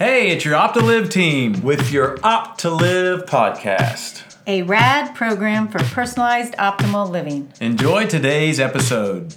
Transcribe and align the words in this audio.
Hey, 0.00 0.30
it's 0.30 0.46
your 0.46 0.54
Opt2Liv 0.54 1.10
team 1.10 1.62
with 1.62 1.92
your 1.92 2.16
Opt2Liv 2.20 3.26
podcast. 3.26 4.22
A 4.46 4.62
rad 4.62 5.14
program 5.14 5.68
for 5.68 5.78
personalized 5.80 6.54
optimal 6.54 7.10
living. 7.10 7.52
Enjoy 7.60 8.06
today's 8.06 8.58
episode. 8.58 9.36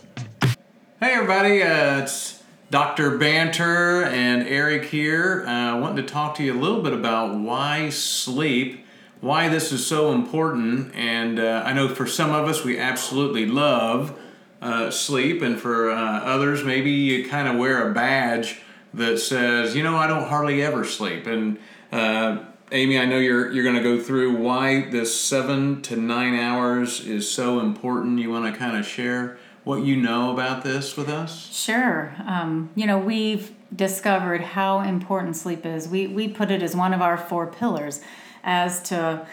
Hey, 1.01 1.15
everybody, 1.15 1.61
uh, 1.61 2.03
it's 2.03 2.41
Dr. 2.71 3.17
Banter 3.17 4.05
and 4.05 4.47
Eric 4.47 4.85
here. 4.85 5.45
Uh, 5.45 5.81
wanting 5.81 5.97
to 5.97 6.09
talk 6.09 6.35
to 6.35 6.43
you 6.45 6.53
a 6.53 6.61
little 6.61 6.81
bit 6.81 6.93
about 6.93 7.37
why 7.37 7.89
sleep, 7.89 8.85
why 9.19 9.49
this 9.49 9.73
is 9.73 9.85
so 9.85 10.13
important. 10.13 10.95
And 10.95 11.41
uh, 11.41 11.63
I 11.65 11.73
know 11.73 11.89
for 11.89 12.07
some 12.07 12.31
of 12.31 12.47
us, 12.47 12.63
we 12.63 12.79
absolutely 12.79 13.45
love 13.45 14.17
uh, 14.61 14.91
sleep, 14.91 15.41
and 15.41 15.59
for 15.59 15.91
uh, 15.91 16.21
others, 16.21 16.63
maybe 16.63 16.89
you 16.89 17.27
kind 17.27 17.49
of 17.49 17.57
wear 17.57 17.91
a 17.91 17.93
badge 17.93 18.61
that 18.93 19.17
says, 19.19 19.75
you 19.75 19.83
know, 19.83 19.95
I 19.95 20.07
don't 20.07 20.27
hardly 20.27 20.61
ever 20.61 20.85
sleep. 20.85 21.25
And 21.27 21.57
uh, 21.91 22.43
Amy, 22.71 22.97
I 22.97 23.05
know 23.05 23.17
you're 23.17 23.51
you're 23.51 23.63
going 23.63 23.75
to 23.75 23.83
go 23.83 23.99
through 23.99 24.37
why 24.37 24.89
this 24.89 25.19
seven 25.19 25.81
to 25.83 25.95
nine 25.95 26.35
hours 26.35 26.99
is 27.05 27.29
so 27.29 27.59
important. 27.59 28.19
You 28.19 28.31
want 28.31 28.51
to 28.51 28.57
kind 28.57 28.77
of 28.77 28.85
share 28.85 29.37
what 29.63 29.83
you 29.83 29.95
know 29.95 30.31
about 30.31 30.63
this 30.63 30.97
with 30.97 31.07
us? 31.07 31.53
Sure. 31.55 32.13
Um, 32.25 32.69
you 32.75 32.85
know, 32.85 32.97
we've 32.97 33.51
discovered 33.75 34.41
how 34.41 34.81
important 34.81 35.35
sleep 35.35 35.65
is. 35.65 35.87
We 35.87 36.07
we 36.07 36.27
put 36.27 36.51
it 36.51 36.61
as 36.61 36.75
one 36.75 36.93
of 36.93 37.01
our 37.01 37.17
four 37.17 37.47
pillars, 37.47 38.01
as 38.43 38.81
to 38.89 39.25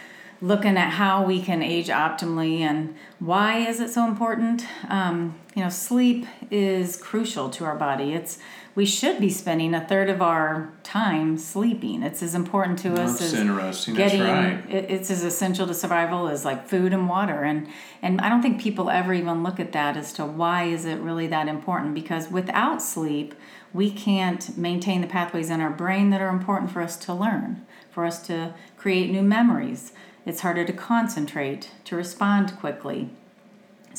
looking 0.43 0.77
at 0.77 0.91
how 0.91 1.25
we 1.25 1.43
can 1.43 1.63
age 1.63 1.89
optimally 1.89 2.61
and 2.61 2.97
why 3.19 3.59
is 3.59 3.79
it 3.79 3.91
so 3.91 4.07
important. 4.07 4.65
Um, 4.89 5.39
you 5.55 5.63
know, 5.63 5.69
sleep 5.69 6.27
is 6.51 6.97
crucial 6.97 7.51
to 7.51 7.65
our 7.65 7.77
body. 7.77 8.15
It's 8.15 8.39
we 8.75 8.87
should 8.87 9.21
be 9.21 9.31
spending 9.31 9.75
a 9.75 9.87
third 9.87 10.09
of 10.09 10.23
our 10.23 10.73
time 10.83 11.37
sleeping. 11.39 12.03
It's 12.03 12.23
as 12.23 12.35
important 12.35 12.79
to 12.81 12.93
us 12.93 13.19
That's 13.19 13.33
as 13.33 13.35
interesting. 13.35 13.95
getting. 13.95 14.21
That's 14.21 14.67
right. 14.67 14.91
It's 14.91 15.11
as 15.11 15.25
essential 15.25 15.67
to 15.67 15.75
survival 15.75 16.29
as 16.29 16.45
like 16.45 16.69
food 16.69 16.93
and 16.93 17.09
water, 17.09 17.43
and 17.43 17.67
and 18.03 18.21
I 18.21 18.29
don't 18.29 18.43
think 18.43 18.61
people 18.61 18.89
ever 18.91 19.13
even 19.13 19.43
look 19.43 19.59
at 19.59 19.73
that 19.73 19.97
as 19.97 20.13
to 20.15 20.25
why 20.25 20.65
is 20.65 20.85
it 20.85 21.01
really 21.01 21.27
that 21.27 21.49
important. 21.49 21.95
Because 21.95 22.31
without 22.31 22.81
sleep, 22.81 23.35
we 23.73 23.91
can't 23.91 24.57
maintain 24.57 25.01
the 25.01 25.07
pathways 25.07 25.51
in 25.51 25.61
our 25.61 25.71
brain 25.71 26.11
that 26.11 26.21
are 26.21 26.29
important 26.29 26.71
for 26.71 26.81
us 26.81 26.97
to 26.99 27.15
learn, 27.15 27.67
for 27.91 28.05
us 28.05 28.25
to 28.29 28.55
create 28.77 29.11
new 29.11 29.23
memories. 29.23 29.93
It's 30.27 30.41
harder 30.41 30.65
to 30.65 30.73
concentrate, 30.73 31.71
to 31.87 31.97
respond 31.97 32.59
quickly. 32.59 33.11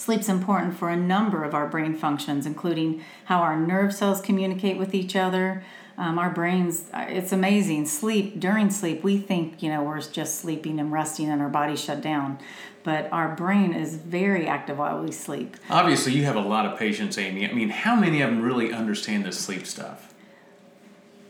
Sleep's 0.01 0.29
important 0.29 0.75
for 0.75 0.89
a 0.89 0.95
number 0.95 1.43
of 1.43 1.53
our 1.53 1.67
brain 1.67 1.93
functions, 1.93 2.47
including 2.47 3.03
how 3.25 3.41
our 3.41 3.55
nerve 3.55 3.93
cells 3.93 4.19
communicate 4.19 4.79
with 4.79 4.95
each 4.95 5.15
other. 5.15 5.63
Um, 5.95 6.17
our 6.17 6.31
brains, 6.31 6.85
uh, 6.91 7.05
it's 7.07 7.31
amazing. 7.31 7.85
Sleep, 7.85 8.39
during 8.39 8.71
sleep, 8.71 9.03
we 9.03 9.19
think, 9.19 9.61
you 9.61 9.69
know, 9.69 9.83
we're 9.83 10.01
just 10.01 10.39
sleeping 10.39 10.79
and 10.79 10.91
resting 10.91 11.29
and 11.29 11.39
our 11.39 11.49
body 11.49 11.75
shut 11.75 12.01
down. 12.01 12.39
But 12.81 13.09
our 13.11 13.35
brain 13.35 13.73
is 13.73 13.93
very 13.93 14.47
active 14.47 14.79
while 14.79 15.03
we 15.03 15.11
sleep. 15.11 15.55
Obviously, 15.69 16.13
you 16.13 16.23
have 16.23 16.35
a 16.35 16.41
lot 16.41 16.65
of 16.65 16.79
patients, 16.79 17.19
Amy. 17.19 17.47
I 17.47 17.53
mean, 17.53 17.69
how 17.69 17.95
many 17.95 18.23
of 18.23 18.31
them 18.31 18.41
really 18.41 18.73
understand 18.73 19.23
this 19.23 19.39
sleep 19.39 19.67
stuff? 19.67 20.10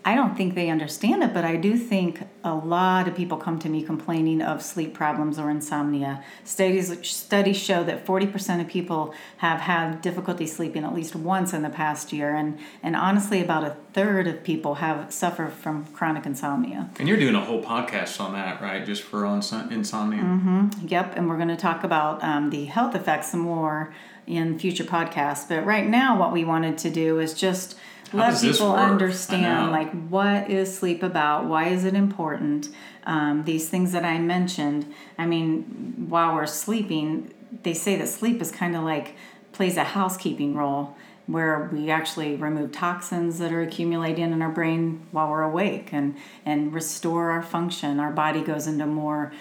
I 0.04 0.16
don't 0.16 0.36
think 0.36 0.56
they 0.56 0.70
understand 0.70 1.24
it, 1.24 1.32
but 1.32 1.46
I 1.46 1.58
do 1.58 1.78
think 1.78 2.24
a 2.44 2.56
lot 2.56 3.08
of 3.08 3.16
people 3.16 3.38
come 3.38 3.60
to 3.60 3.70
me 3.70 3.84
complaining 3.84 4.42
of 4.42 4.64
sleep 4.64 4.96
problems 4.96 5.38
or 5.38 5.52
insomnia. 5.52 6.24
Studies 6.44 7.08
studies 7.08 7.58
show 7.58 7.84
that 7.84 8.06
40% 8.06 8.62
of 8.62 8.68
people 8.68 9.14
have 9.38 9.60
had 9.62 10.02
difficulty 10.02 10.48
sleeping 10.48 10.84
at 10.84 10.96
least 10.96 11.16
once 11.16 11.54
in 11.54 11.62
the 11.62 11.70
past 11.70 12.12
year, 12.12 12.36
and, 12.36 12.58
and 12.82 12.96
honestly, 12.96 13.42
about 13.42 13.64
a 13.64 13.78
third 13.94 14.28
of 14.28 14.44
people 14.44 14.76
have 14.76 15.14
suffer 15.14 15.48
from 15.48 15.86
chronic 15.88 16.26
insomnia. 16.26 16.90
And 16.98 17.08
you're 17.08 17.18
doing 17.18 17.36
a 17.36 17.46
whole 17.46 17.62
podcast 17.62 18.20
on 18.20 18.34
that, 18.34 18.60
right? 18.60 18.84
Just 18.84 19.04
for 19.04 19.22
insom- 19.22 19.72
insomnia. 19.72 20.24
Mm-hmm. 20.24 20.88
Yep, 20.88 21.14
and 21.16 21.30
we're 21.30 21.38
going 21.38 21.50
to 21.50 21.56
talk 21.56 21.84
about 21.84 22.24
um, 22.24 22.50
the 22.50 22.66
health 22.66 22.96
effects 22.96 23.32
some 23.32 23.42
more 23.42 23.94
in 24.26 24.58
future 24.58 24.84
podcasts. 24.84 25.48
But 25.48 25.66
right 25.66 25.88
now, 25.88 26.18
what 26.18 26.32
we 26.32 26.44
wanted 26.44 26.78
to 26.80 26.90
do 26.90 27.20
is 27.20 27.34
just 27.34 27.78
let 28.14 28.40
people 28.42 28.74
understand 28.74 29.72
like 29.72 29.92
what 30.10 30.50
is 30.50 30.78
sleep 30.78 31.04
about? 31.04 31.46
Why 31.46 31.68
is 31.68 31.86
it 31.86 31.94
important? 31.94 32.70
Um, 33.04 33.46
these 33.46 33.68
things 33.68 33.94
that 33.94 34.06
i 34.06 34.20
mentioned 34.20 34.94
i 35.18 35.26
mean 35.26 36.06
while 36.08 36.36
we're 36.36 36.46
sleeping 36.46 37.34
they 37.64 37.74
say 37.74 37.96
that 37.98 38.08
sleep 38.08 38.40
is 38.44 38.52
kind 38.52 38.76
of 38.76 38.84
like 38.84 39.16
plays 39.54 39.76
a 39.76 39.84
housekeeping 39.84 40.56
role 40.56 40.96
where 41.28 41.70
we 41.72 41.90
actually 41.90 42.36
remove 42.36 42.72
toxins 42.72 43.40
that 43.40 43.52
are 43.52 43.62
accumulating 43.62 44.32
in 44.32 44.42
our 44.42 44.50
brain 44.50 45.06
while 45.12 45.30
we're 45.30 45.44
awake 45.44 45.90
and 45.92 46.16
and 46.46 46.74
restore 46.74 47.32
our 47.32 47.42
function. 47.42 48.00
Our 48.00 48.12
body 48.12 48.42
goes 48.42 48.68
into 48.68 48.86
more 48.86 49.32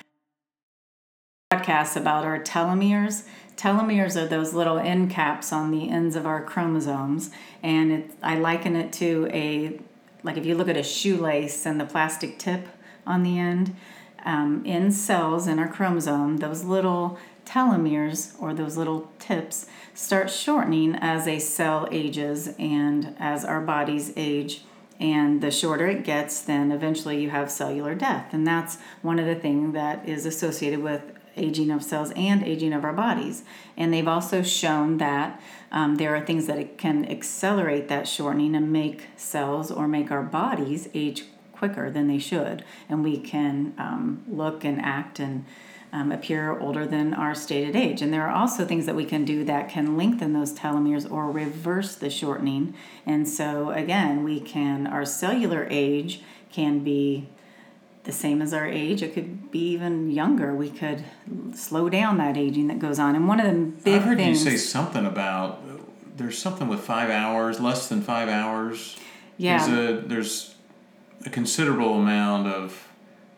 podcasts 1.60 1.96
about 1.96 2.24
our 2.24 2.38
telomeres. 2.38 3.24
Telomeres 3.56 4.16
are 4.16 4.26
those 4.26 4.54
little 4.54 4.78
end 4.78 5.10
caps 5.10 5.52
on 5.52 5.70
the 5.70 5.90
ends 5.90 6.16
of 6.16 6.26
our 6.26 6.42
chromosomes, 6.42 7.30
and 7.62 7.92
it, 7.92 8.10
I 8.22 8.38
liken 8.38 8.76
it 8.76 8.92
to 8.94 9.28
a 9.32 9.80
like 10.22 10.36
if 10.36 10.44
you 10.44 10.54
look 10.54 10.68
at 10.68 10.76
a 10.76 10.82
shoelace 10.82 11.64
and 11.66 11.80
the 11.80 11.86
plastic 11.86 12.38
tip 12.38 12.68
on 13.06 13.22
the 13.22 13.38
end. 13.38 13.76
Um, 14.22 14.66
in 14.66 14.92
cells 14.92 15.46
in 15.46 15.58
our 15.58 15.68
chromosome, 15.68 16.38
those 16.38 16.62
little 16.62 17.18
telomeres 17.46 18.34
or 18.38 18.52
those 18.52 18.76
little 18.76 19.10
tips 19.18 19.66
start 19.94 20.30
shortening 20.30 20.94
as 20.94 21.26
a 21.26 21.38
cell 21.38 21.88
ages 21.90 22.50
and 22.58 23.16
as 23.18 23.46
our 23.46 23.62
bodies 23.62 24.12
age 24.16 24.62
and 25.00 25.40
the 25.40 25.50
shorter 25.50 25.88
it 25.88 26.04
gets 26.04 26.42
then 26.42 26.70
eventually 26.70 27.20
you 27.20 27.30
have 27.30 27.50
cellular 27.50 27.94
death 27.94 28.32
and 28.32 28.46
that's 28.46 28.76
one 29.02 29.18
of 29.18 29.26
the 29.26 29.34
things 29.34 29.72
that 29.72 30.06
is 30.06 30.26
associated 30.26 30.80
with 30.80 31.02
aging 31.36 31.70
of 31.70 31.82
cells 31.82 32.12
and 32.16 32.42
aging 32.44 32.72
of 32.72 32.84
our 32.84 32.92
bodies 32.92 33.44
and 33.76 33.92
they've 33.92 34.08
also 34.08 34.42
shown 34.42 34.98
that 34.98 35.40
um, 35.72 35.96
there 35.96 36.14
are 36.14 36.24
things 36.24 36.46
that 36.46 36.76
can 36.76 37.08
accelerate 37.10 37.88
that 37.88 38.08
shortening 38.08 38.54
and 38.54 38.72
make 38.72 39.06
cells 39.16 39.70
or 39.70 39.86
make 39.86 40.10
our 40.10 40.22
bodies 40.22 40.88
age 40.94 41.24
quicker 41.52 41.90
than 41.90 42.08
they 42.08 42.18
should 42.18 42.64
and 42.88 43.04
we 43.04 43.18
can 43.18 43.72
um, 43.78 44.22
look 44.28 44.64
and 44.64 44.80
act 44.80 45.18
and 45.18 45.44
um, 45.92 46.12
appear 46.12 46.58
older 46.58 46.86
than 46.86 47.14
our 47.14 47.34
stated 47.34 47.74
age. 47.74 48.00
And 48.02 48.12
there 48.12 48.26
are 48.26 48.34
also 48.34 48.64
things 48.64 48.86
that 48.86 48.94
we 48.94 49.04
can 49.04 49.24
do 49.24 49.44
that 49.44 49.68
can 49.68 49.96
lengthen 49.96 50.32
those 50.32 50.52
telomeres 50.52 51.10
or 51.10 51.30
reverse 51.30 51.94
the 51.96 52.10
shortening. 52.10 52.74
And 53.06 53.28
so, 53.28 53.70
again, 53.70 54.22
we 54.22 54.40
can, 54.40 54.86
our 54.86 55.04
cellular 55.04 55.66
age 55.70 56.22
can 56.52 56.80
be 56.80 57.28
the 58.04 58.12
same 58.12 58.40
as 58.40 58.54
our 58.54 58.66
age. 58.66 59.02
It 59.02 59.14
could 59.14 59.50
be 59.50 59.70
even 59.70 60.10
younger. 60.10 60.54
We 60.54 60.70
could 60.70 61.04
slow 61.54 61.88
down 61.88 62.18
that 62.18 62.36
aging 62.36 62.68
that 62.68 62.78
goes 62.78 62.98
on. 62.98 63.14
And 63.14 63.28
one 63.28 63.40
of 63.40 63.46
the 63.46 63.60
big 63.82 64.00
I 64.02 64.04
heard 64.04 64.18
things. 64.18 64.44
you 64.44 64.50
say 64.50 64.56
something 64.56 65.06
about 65.06 65.62
there's 66.16 66.38
something 66.38 66.68
with 66.68 66.80
five 66.80 67.10
hours, 67.10 67.60
less 67.60 67.88
than 67.88 68.02
five 68.02 68.28
hours. 68.28 68.96
yeah. 69.36 69.66
There's 69.66 69.78
a, 69.78 70.06
there's 70.06 70.54
a 71.24 71.30
considerable 71.30 71.98
amount 72.00 72.46
of 72.46 72.88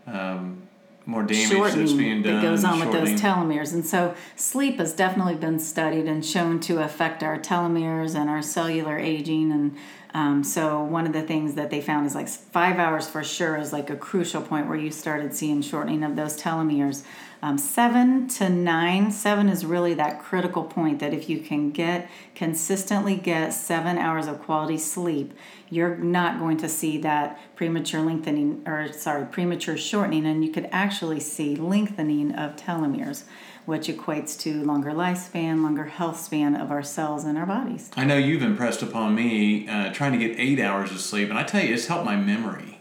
um, 0.07 0.69
more 1.07 1.23
damage 1.23 1.75
that's 1.75 1.93
being 1.93 2.23
done. 2.23 2.37
that 2.37 2.43
goes 2.43 2.65
on 2.65 2.81
with 2.81 2.93
those 2.93 3.21
telomeres. 3.21 3.73
And 3.73 3.85
so 3.85 4.15
sleep 4.37 4.79
has 4.79 4.93
definitely 4.93 5.35
been 5.35 5.59
studied 5.59 6.07
and 6.07 6.25
shown 6.25 6.61
to 6.61 6.83
affect 6.83 7.23
our 7.23 7.39
telomeres 7.39 8.15
and 8.15 8.31
our 8.31 8.43
cellular 8.43 8.99
aging. 8.99 9.53
And 9.53 9.77
um, 10.15 10.45
so 10.45 10.83
one 10.83 11.07
of 11.07 11.13
the 11.13 11.23
things 11.23 11.55
that 11.55 11.71
they 11.71 11.81
found 11.81 12.07
is 12.07 12.15
like 12.15 12.29
five 12.29 12.79
hours 12.79 13.09
for 13.09 13.25
sure 13.25 13.57
is 13.57 13.73
like 13.73 13.91
a 13.91 13.97
crucial 13.97 14.43
point 14.43 14.69
where 14.69 14.79
you 14.79 14.91
started 14.91 15.35
seeing 15.35 15.63
shortening 15.63 16.03
of 16.03 16.17
those 16.17 16.41
telomeres. 16.41 17.03
Um, 17.45 17.59
seven 17.59 18.29
to 18.29 18.49
nine, 18.49 19.11
seven 19.11 19.49
is 19.49 19.67
really 19.67 19.95
that 19.95 20.23
critical 20.23 20.63
point 20.63 21.01
that 21.01 21.13
if 21.13 21.29
you 21.29 21.41
can 21.41 21.73
get 21.73 22.09
consistently 22.37 23.17
get 23.17 23.53
seven 23.53 23.99
hours 23.99 24.29
of 24.29 24.41
quality 24.41 24.79
sleep, 24.79 25.35
you're 25.69 25.97
not 25.97 26.39
going 26.39 26.57
to 26.59 26.69
see 26.69 26.99
that 26.99 27.41
premature 27.57 28.01
lengthening 28.01 28.63
or 28.65 28.93
sorry, 28.93 29.27
premature 29.27 29.77
shortening, 29.77 30.25
and 30.25 30.45
you 30.45 30.53
could 30.53 30.69
actually 30.71 31.19
see 31.19 31.57
lengthening 31.57 32.33
of 32.33 32.55
telomeres, 32.55 33.25
which 33.67 33.89
equates 33.89 34.39
to 34.39 34.63
longer 34.63 34.93
lifespan, 34.93 35.65
longer 35.65 35.87
health 35.87 36.21
span 36.21 36.55
of 36.55 36.71
our 36.71 36.83
cells 36.85 37.25
and 37.25 37.37
our 37.37 37.47
bodies. 37.47 37.91
I 37.97 38.05
know 38.05 38.17
you've 38.17 38.43
impressed 38.43 38.83
upon 38.83 39.17
me 39.17 39.67
uh, 39.69 39.93
trying 39.93 40.13
to 40.13 40.19
get 40.19 40.39
eight 40.39 40.61
hours 40.61 40.93
of 40.93 41.01
sleep, 41.01 41.29
and 41.29 41.37
I 41.37 41.43
tell 41.43 41.65
you, 41.65 41.75
it's 41.75 41.87
helped 41.87 42.05
my 42.05 42.15
memory. 42.15 42.81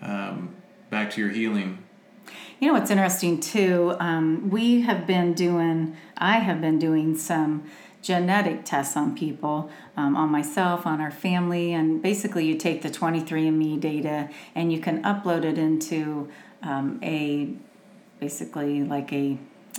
Um, 0.00 0.56
back 0.90 1.12
to 1.12 1.20
your 1.20 1.30
healing. 1.30 1.83
You 2.60 2.68
know 2.68 2.74
what's 2.74 2.90
interesting 2.90 3.40
too? 3.40 3.96
Um, 3.98 4.48
we 4.48 4.82
have 4.82 5.08
been 5.08 5.34
doing, 5.34 5.96
I 6.16 6.38
have 6.38 6.60
been 6.60 6.78
doing 6.78 7.16
some 7.16 7.64
genetic 8.00 8.64
tests 8.64 8.96
on 8.96 9.16
people, 9.16 9.70
um, 9.96 10.16
on 10.16 10.30
myself, 10.30 10.86
on 10.86 11.00
our 11.00 11.10
family, 11.10 11.72
and 11.72 12.00
basically 12.00 12.46
you 12.46 12.56
take 12.56 12.82
the 12.82 12.90
23andMe 12.90 13.80
data 13.80 14.30
and 14.54 14.72
you 14.72 14.78
can 14.78 15.02
upload 15.02 15.44
it 15.44 15.58
into 15.58 16.30
um, 16.62 17.00
a 17.02 17.52
basically 18.20 18.84
like 18.84 19.12
a 19.12 19.36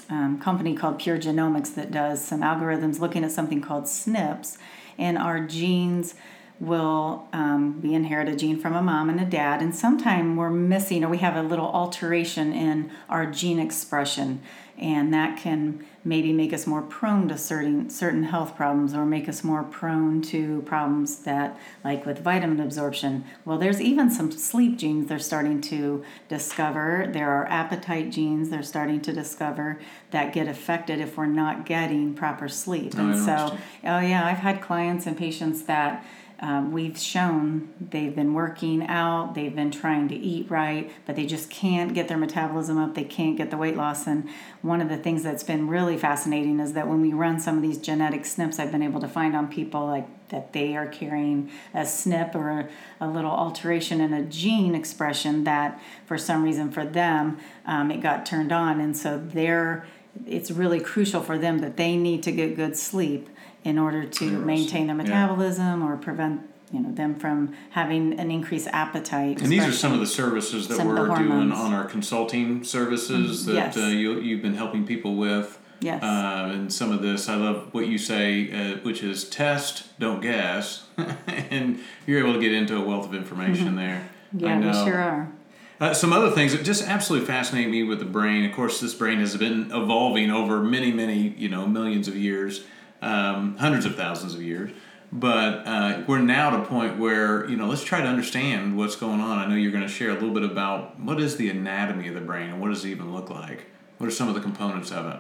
um, 0.10 0.40
company 0.40 0.76
called 0.76 1.00
Pure 1.00 1.20
Genomics 1.20 1.74
that 1.76 1.92
does 1.92 2.22
some 2.22 2.42
algorithms 2.42 3.00
looking 3.00 3.24
at 3.24 3.32
something 3.32 3.62
called 3.62 3.86
SNPs, 3.86 4.58
in 4.98 5.18
our 5.18 5.40
genes 5.40 6.16
will 6.60 7.28
um, 7.34 7.80
be 7.82 7.94
inherited 7.94 8.40
gene 8.40 8.60
from 8.60 8.76
a 8.76 8.82
mom 8.82 9.10
and 9.10 9.20
a 9.20 9.26
dad, 9.26 9.62
and 9.62 9.76
sometime 9.76 10.36
we're 10.36 10.50
missing 10.50 11.04
or 11.04 11.10
we 11.10 11.18
have 11.18 11.36
a 11.36 11.44
little 11.44 11.68
alteration 11.68 12.54
in 12.54 12.92
our 13.10 13.26
gene 13.26 13.60
expression, 13.60 14.42
and 14.78 15.14
that 15.14 15.38
can 15.38 15.86
maybe 16.06 16.32
make 16.32 16.54
us 16.54 16.68
more 16.68 16.84
prone 16.84 17.28
to 17.28 17.38
certain 17.38 17.90
certain 17.90 18.24
health 18.24 18.56
problems 18.56 18.94
or 18.94 19.06
make 19.06 19.28
us 19.28 19.44
more 19.44 19.64
prone 19.64 20.22
to 20.22 20.62
problems 20.62 21.18
that 21.24 21.58
like 21.84 22.06
with 22.06 22.20
vitamin 22.20 22.60
absorption. 22.60 23.26
Well 23.44 23.58
there's 23.58 23.82
even 23.82 24.12
some 24.12 24.32
sleep 24.32 24.78
genes 24.78 25.10
they're 25.10 25.18
starting 25.18 25.62
to 25.62 26.06
discover. 26.30 27.10
There 27.12 27.32
are 27.32 27.48
appetite 27.48 28.12
genes 28.12 28.50
they're 28.50 28.62
starting 28.62 29.02
to 29.02 29.14
discover 29.14 29.80
that 30.12 30.32
get 30.32 30.48
affected 30.48 31.02
if 31.02 31.18
we're 31.18 31.26
not 31.26 31.66
getting 31.66 32.14
proper 32.14 32.48
sleep. 32.48 32.94
Oh, 32.98 33.10
and 33.10 33.18
so 33.18 33.58
oh 33.84 34.00
yeah 34.00 34.26
i've 34.26 34.38
had 34.38 34.62
clients 34.62 35.08
and 35.08 35.18
patients 35.18 35.64
that 35.64 36.06
um, 36.40 36.72
we've 36.72 36.98
shown 36.98 37.70
they've 37.80 38.16
been 38.16 38.34
working 38.34 38.86
out, 38.88 39.36
they've 39.36 39.56
been 39.56 39.72
trying 39.72 40.08
to 40.10 40.16
eat 40.16 40.50
right, 40.50 40.92
but 41.06 41.16
they 41.16 41.26
just 41.26 41.50
can't 41.50 41.94
get 41.94 42.08
their 42.08 42.18
metabolism 42.18 42.78
up, 42.78 42.96
they 42.96 43.04
can't 43.04 43.38
get 43.38 43.52
the 43.52 43.58
weight 43.58 43.78
loss. 43.78 44.06
And 44.06 44.30
one 44.62 44.82
of 44.82 44.90
the 44.90 44.98
things 44.98 45.24
that's 45.24 45.44
been 45.44 45.68
really 45.68 45.98
fascinating 45.98 46.60
is 46.60 46.74
that 46.74 46.88
when 46.88 47.02
we 47.02 47.14
run 47.14 47.40
some 47.40 47.56
of 47.56 47.62
these 47.62 47.78
genetic 47.78 48.24
SNPs, 48.24 48.60
I've 48.60 48.72
been 48.72 48.84
able 48.84 49.00
to 49.02 49.08
find 49.08 49.36
on 49.36 49.48
people 49.48 49.86
like 49.86 50.08
that 50.30 50.54
they 50.54 50.76
are 50.76 50.88
carrying 50.88 51.52
a 51.74 51.82
SNP 51.82 52.36
or 52.36 52.50
a, 52.50 52.70
a 53.00 53.08
little 53.08 53.32
alteration 53.32 54.02
in 54.02 54.12
a 54.12 54.24
gene 54.24 54.76
expression 54.76 55.44
that 55.46 55.80
for 56.06 56.18
some 56.18 56.44
reason 56.44 56.72
for 56.72 56.84
them 56.84 57.38
um, 57.66 57.92
it 57.92 58.02
got 58.02 58.26
turned 58.26 58.52
on. 58.52 58.82
And 58.82 58.98
so 58.98 59.18
they're 59.18 59.86
it's 60.26 60.50
really 60.50 60.80
crucial 60.80 61.22
for 61.22 61.38
them 61.38 61.60
that 61.60 61.78
they 61.78 61.98
need 61.98 62.24
to 62.24 62.32
get 62.32 62.56
good 62.56 62.78
sleep 62.78 63.30
in 63.66 63.78
order 63.78 64.06
to 64.06 64.26
maintain 64.40 64.88
their 64.88 64.96
Yeah. 64.96 65.04
metabolism 65.04 65.84
or 65.84 65.98
prevent 65.98 66.42
you 66.72 66.80
know 66.80 66.92
them 66.92 67.16
from 67.16 67.54
having 67.72 68.20
an 68.20 68.32
increased 68.32 68.68
appetite. 68.74 69.42
And 69.42 69.52
these 69.52 69.66
are 69.66 69.72
some 69.72 69.94
of 69.94 70.00
the 70.00 70.08
services 70.08 70.68
that 70.68 70.78
Some 70.78 70.90
of 70.90 70.96
the 70.96 71.02
we're 71.04 71.18
doing 71.18 71.52
on 71.52 71.74
our 71.74 71.86
consulting 71.86 72.64
services 72.64 73.46
that 73.46 73.54
Yes. 73.54 73.78
uh, 73.78 73.82
you, 73.82 74.20
you've 74.20 74.42
been 74.42 74.56
helping 74.56 74.86
people 74.86 75.16
with. 75.16 75.60
Yes. 75.80 76.02
Uh, 76.02 76.50
and 76.54 76.74
some 76.74 76.92
of 76.92 77.02
this, 77.04 77.30
I 77.30 77.36
love 77.36 77.70
what 77.72 77.88
you 77.88 77.98
say, 78.00 78.50
uh, 78.52 78.78
which 78.78 79.04
is 79.04 79.26
test, 79.26 79.98
don't 80.00 80.22
guess. 80.22 80.86
and 81.28 81.80
you're 82.08 82.20
able 82.20 82.34
to 82.34 82.40
get 82.40 82.52
into 82.52 82.76
a 82.76 82.82
wealth 82.82 83.06
of 83.06 83.14
information 83.14 83.76
there. 83.76 84.10
Mm-hmm. 84.36 84.46
yeah, 84.46 84.58
we 84.60 84.90
sure 84.90 85.00
are. 85.00 85.32
Uh, 85.80 85.94
some 85.94 86.14
other 86.14 86.32
things 86.32 86.54
that 86.54 86.64
just 86.64 86.88
absolutely 86.88 87.28
fascinate 87.28 87.70
me 87.70 87.84
with 87.84 88.00
the 88.00 88.06
brain. 88.06 88.46
Of 88.46 88.54
course, 88.54 88.80
this 88.80 88.94
brain 88.94 89.20
has 89.20 89.36
been 89.38 89.72
evolving 89.72 90.32
over 90.32 90.62
many, 90.62 90.92
many, 90.92 91.36
you 91.38 91.50
know, 91.50 91.68
millions 91.68 92.08
of 92.08 92.16
years, 92.16 92.64
um, 93.06 93.56
hundreds 93.58 93.86
of 93.86 93.96
thousands 93.96 94.34
of 94.34 94.42
years. 94.42 94.72
But 95.12 95.66
uh, 95.66 96.04
we're 96.08 96.20
now 96.20 96.54
at 96.54 96.60
a 96.60 96.66
point 96.66 96.98
where 96.98 97.50
you 97.50 97.56
know, 97.56 97.68
let's 97.68 97.84
try 97.84 98.02
to 98.02 98.08
understand 98.08 98.76
what's 98.76 98.96
going 98.96 99.22
on. 99.22 99.38
I 99.38 99.48
know 99.48 99.56
you're 99.56 99.72
going 99.72 99.84
to 99.84 99.90
share 99.90 100.10
a 100.10 100.16
little 100.16 100.34
bit 100.34 100.44
about 100.44 101.00
what 101.00 101.22
is 101.22 101.38
the 101.38 101.50
anatomy 101.50 102.08
of 102.08 102.16
the 102.16 102.22
brain 102.22 102.50
and 102.50 102.60
what 102.60 102.70
does 102.70 102.84
it 102.84 102.90
even 102.90 103.14
look 103.14 103.30
like. 103.30 103.68
What 103.98 104.08
are 104.08 104.12
some 104.12 104.28
of 104.28 104.36
the 104.36 104.42
components 104.42 104.92
of 104.92 105.06
it? 105.06 105.20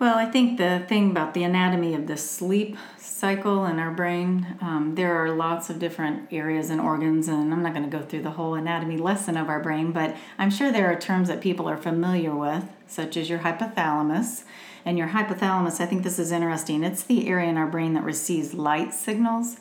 Well, 0.00 0.16
I 0.16 0.26
think 0.26 0.58
the 0.58 0.84
thing 0.88 1.10
about 1.10 1.34
the 1.34 1.42
anatomy 1.42 1.94
of 1.94 2.06
the 2.06 2.16
sleep 2.16 2.76
cycle 2.98 3.66
in 3.66 3.80
our 3.80 3.90
brain, 3.90 4.56
um, 4.60 4.94
there 4.94 5.12
are 5.12 5.30
lots 5.30 5.70
of 5.70 5.80
different 5.80 6.32
areas 6.32 6.70
and 6.70 6.80
organs, 6.80 7.26
and 7.26 7.52
I'm 7.52 7.62
not 7.64 7.74
going 7.74 7.88
to 7.88 7.96
go 7.96 8.04
through 8.04 8.22
the 8.22 8.30
whole 8.30 8.54
anatomy 8.54 8.96
lesson 8.96 9.36
of 9.36 9.48
our 9.48 9.60
brain, 9.60 9.90
but 9.90 10.16
I'm 10.38 10.50
sure 10.50 10.70
there 10.70 10.90
are 10.90 10.96
terms 10.96 11.26
that 11.28 11.40
people 11.40 11.68
are 11.68 11.76
familiar 11.76 12.32
with, 12.32 12.64
such 12.86 13.16
as 13.16 13.28
your 13.28 13.40
hypothalamus. 13.40 14.44
And 14.84 14.96
your 14.96 15.08
hypothalamus, 15.08 15.80
I 15.80 15.86
think 15.86 16.02
this 16.02 16.18
is 16.18 16.32
interesting, 16.32 16.84
it's 16.84 17.02
the 17.02 17.28
area 17.28 17.48
in 17.48 17.56
our 17.56 17.66
brain 17.66 17.94
that 17.94 18.04
receives 18.04 18.54
light 18.54 18.94
signals, 18.94 19.56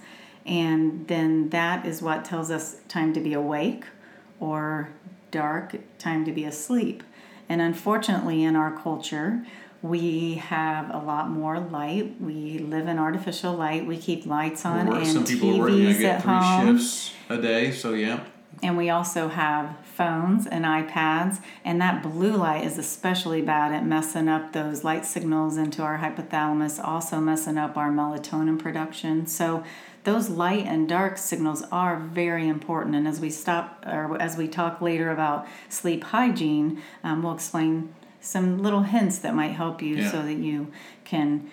and 0.45 1.07
then 1.07 1.49
that 1.49 1.85
is 1.85 2.01
what 2.01 2.23
tells 2.23 2.49
us 2.49 2.77
time 2.87 3.13
to 3.13 3.19
be 3.19 3.33
awake 3.33 3.85
or 4.39 4.89
dark, 5.31 5.75
time 5.97 6.23
to 6.25 6.31
be 6.31 6.45
asleep. 6.45 7.03
And 7.49 7.61
unfortunately, 7.61 8.43
in 8.43 8.55
our 8.55 8.71
culture, 8.77 9.45
we 9.81 10.35
have 10.35 10.93
a 10.93 10.97
lot 10.97 11.29
more 11.29 11.59
light. 11.59 12.19
We 12.19 12.59
live 12.59 12.87
in 12.87 12.97
artificial 12.97 13.53
light. 13.53 13.85
We 13.85 13.97
keep 13.97 14.25
lights 14.25 14.65
on 14.65 14.91
and 14.91 15.07
some 15.07 15.25
people 15.25 15.55
are 15.55 15.59
working. 15.59 15.87
I 15.87 15.93
TVs 15.93 15.99
get 15.99 16.15
at 16.15 16.21
three 16.23 16.31
home. 16.31 16.77
shifts 16.77 17.13
a 17.29 17.37
day, 17.37 17.71
so 17.71 17.93
yeah. 17.93 18.23
And 18.63 18.75
we 18.75 18.89
also 18.89 19.27
have 19.27 19.77
phones 19.83 20.47
and 20.47 20.65
iPads, 20.65 21.39
and 21.63 21.79
that 21.79 22.01
blue 22.01 22.35
light 22.35 22.65
is 22.65 22.79
especially 22.79 23.41
bad 23.41 23.71
at 23.71 23.85
messing 23.85 24.27
up 24.27 24.53
those 24.53 24.83
light 24.83 25.05
signals 25.05 25.57
into 25.57 25.83
our 25.83 25.99
hypothalamus, 25.99 26.83
also 26.83 27.19
messing 27.19 27.57
up 27.59 27.77
our 27.77 27.91
melatonin 27.91 28.57
production. 28.57 29.27
So 29.27 29.63
those 30.05 30.29
light 30.29 30.65
and 30.65 30.89
dark 30.89 31.17
signals 31.19 31.63
are 31.71 31.99
very 31.99 32.47
important. 32.47 32.95
And 32.95 33.07
as 33.07 33.19
we 33.19 33.29
stop, 33.29 33.83
or 33.85 34.19
as 34.19 34.37
we 34.37 34.47
talk 34.47 34.81
later 34.81 35.11
about 35.11 35.45
sleep 35.69 36.03
hygiene, 36.05 36.81
um, 37.03 37.21
we'll 37.21 37.35
explain 37.35 37.93
some 38.21 38.57
little 38.63 38.81
hints 38.81 39.19
that 39.19 39.35
might 39.35 39.51
help 39.51 39.81
you 39.81 39.97
Yeah. 39.97 40.11
so 40.11 40.23
that 40.23 40.37
you 40.37 40.71
can 41.03 41.49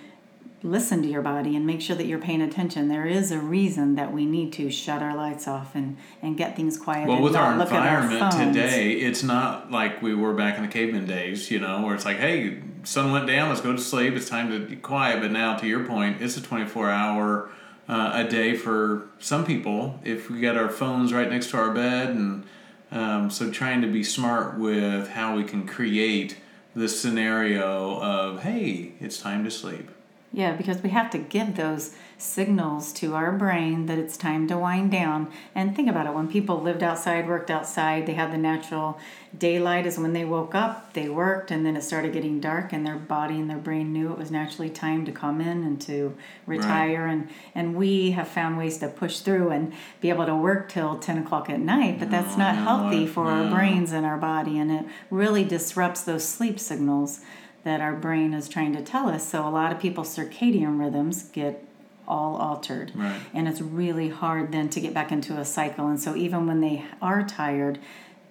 listen 0.65 1.03
to 1.03 1.09
your 1.09 1.21
body 1.21 1.55
and 1.55 1.67
make 1.67 1.83
sure 1.83 1.95
that 1.95 2.07
you're 2.07 2.19
paying 2.19 2.41
attention. 2.41 2.89
There 2.89 3.07
is 3.07 3.31
a 3.31 3.39
reason 3.39 3.97
that 3.97 4.13
we 4.15 4.25
need 4.25 4.51
to 4.55 4.71
shut 4.71 5.03
our 5.03 5.15
lights 5.15 5.47
off 5.47 5.75
and, 5.75 5.99
and 6.23 6.39
get 6.39 6.57
things 6.57 6.79
quiet. 6.79 7.07
Well, 7.07 7.21
with 7.21 7.37
our 7.37 7.61
at 7.61 7.71
our 7.71 8.11
environment 8.11 8.55
today, 8.55 8.93
it's 8.93 9.23
not 9.23 9.71
like 9.71 10.01
we 10.01 10.15
were 10.15 10.33
back 10.33 10.57
in 10.57 10.63
the 10.63 10.71
caveman 10.71 11.07
days, 11.07 11.51
you 11.51 11.61
know, 11.61 11.83
where 11.83 11.95
it's 11.95 12.07
like, 12.07 12.17
hey, 12.17 12.63
sun 12.83 13.13
went 13.13 13.27
down, 13.27 13.51
let's 13.51 13.61
go 13.61 13.73
to 13.73 13.79
sleep, 13.79 14.15
it's 14.15 14.29
time 14.29 14.51
to 14.51 14.59
be 14.59 14.77
quiet. 14.77 15.21
But 15.21 15.33
now, 15.33 15.55
to 15.57 15.67
your 15.67 15.85
point, 15.85 16.23
it's 16.23 16.39
a 16.39 16.43
24 16.43 16.91
hour 16.91 17.51
uh, 17.87 18.25
a 18.25 18.29
day 18.29 18.57
for 18.57 19.07
some 19.19 19.45
people 19.45 20.01
if 20.03 20.31
we 20.31 20.41
got 20.41 20.57
our 20.57 20.71
phones 20.71 21.13
right 21.13 21.29
next 21.29 21.51
to 21.51 21.59
our 21.59 21.75
bed. 21.75 22.09
And 22.09 22.45
um, 22.91 23.31
so, 23.31 23.51
trying 23.51 23.83
to 23.83 23.89
be 23.89 24.03
smart 24.03 24.59
with 24.59 25.09
how 25.11 25.37
we 25.37 25.45
can 25.45 25.67
create 25.67 26.39
this 26.75 26.99
scenario 26.99 28.01
of, 28.01 28.43
hey, 28.43 28.95
it's 28.99 29.21
time 29.21 29.45
to 29.45 29.51
sleep. 29.51 29.91
Yeah, 30.35 30.57
because 30.57 30.83
we 30.83 30.91
have 30.91 31.11
to 31.13 31.19
give 31.19 31.55
those 31.55 31.95
signals 32.19 32.93
to 32.95 33.15
our 33.15 33.31
brain 33.31 33.87
that 33.87 34.01
it's 34.01 34.17
time 34.17 34.49
to 34.49 34.59
wind 34.59 34.91
down. 34.91 35.31
And 35.55 35.77
think 35.77 35.89
about 35.89 36.07
it 36.07 36.13
when 36.13 36.27
people 36.27 36.61
lived 36.61 36.83
outside, 36.83 37.29
worked 37.29 37.53
outside, 37.53 38.07
they 38.07 38.15
had 38.15 38.33
the 38.33 38.39
natural 38.39 38.99
daylight 39.39 39.87
is 39.87 39.97
when 39.97 40.13
they 40.13 40.25
woke 40.25 40.53
up, 40.53 40.93
they 40.95 41.09
worked, 41.09 41.53
and 41.53 41.65
then 41.65 41.77
it 41.77 41.83
started 41.83 42.13
getting 42.13 42.41
dark, 42.41 42.73
and 42.73 42.85
their 42.85 42.97
body 42.97 43.37
and 43.37 43.49
their 43.49 43.59
brain 43.59 43.93
knew 43.93 44.11
it 44.11 44.19
was 44.19 44.33
naturally 44.33 44.71
time 44.71 45.05
to 45.05 45.13
come 45.13 45.41
in 45.41 45.63
and 45.63 45.81
to 45.83 46.17
retire. 46.47 47.07
And, 47.07 47.29
and 47.55 47.77
we 47.77 48.11
have 48.13 48.27
found 48.27 48.59
ways 48.59 48.79
to 48.79 48.89
push 48.89 49.21
through 49.21 49.51
and 49.51 49.73
be 50.01 50.09
able 50.09 50.27
to 50.27 50.35
work 50.35 50.69
till 50.69 50.99
10 50.99 51.19
o'clock 51.19 51.49
at 51.49 51.61
night, 51.61 52.01
but 52.01 52.11
that's 52.11 52.35
oh, 52.35 52.39
not 52.39 52.57
no, 52.57 52.63
healthy 52.63 53.07
for 53.07 53.25
no. 53.25 53.31
our 53.31 53.45
mm. 53.45 53.55
brains 53.55 53.93
and 53.93 54.05
our 54.05 54.19
body, 54.19 54.59
and 54.59 54.73
it 54.73 54.85
really 55.11 55.45
disrupts 55.45 56.03
those 56.03 56.27
sleep 56.27 56.59
signals 56.59 57.21
that 57.65 57.81
our 57.81 57.95
brain 57.95 58.33
is 58.35 58.49
trying 58.49 58.75
to 58.75 58.83
tell 58.83 59.09
us. 59.09 59.29
So 59.29 59.47
a 59.47 59.51
lot 59.51 59.73
of 59.73 59.81
people's 59.81 60.15
circadian 60.15 60.79
rhythms 60.79 61.25
get 61.25 61.67
all 62.07 62.37
altered. 62.37 62.93
Right. 62.95 63.21
And 63.33 63.49
it's 63.49 63.61
really 63.61 64.11
hard 64.11 64.53
then 64.53 64.69
to 64.71 64.81
get 64.81 64.95
back 64.95 65.11
into 65.11 65.39
a 65.39 65.45
cycle. 65.45 65.89
And 65.89 66.01
so 66.01 66.15
even 66.15 66.47
when 66.47 66.61
they 66.61 66.85
are 67.01 67.23
tired, 67.23 67.79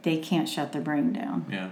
they 0.04 0.18
can't 0.18 0.48
shut 0.48 0.72
their 0.72 0.82
brain 0.82 1.14
down. 1.14 1.48
Yeah. 1.50 1.72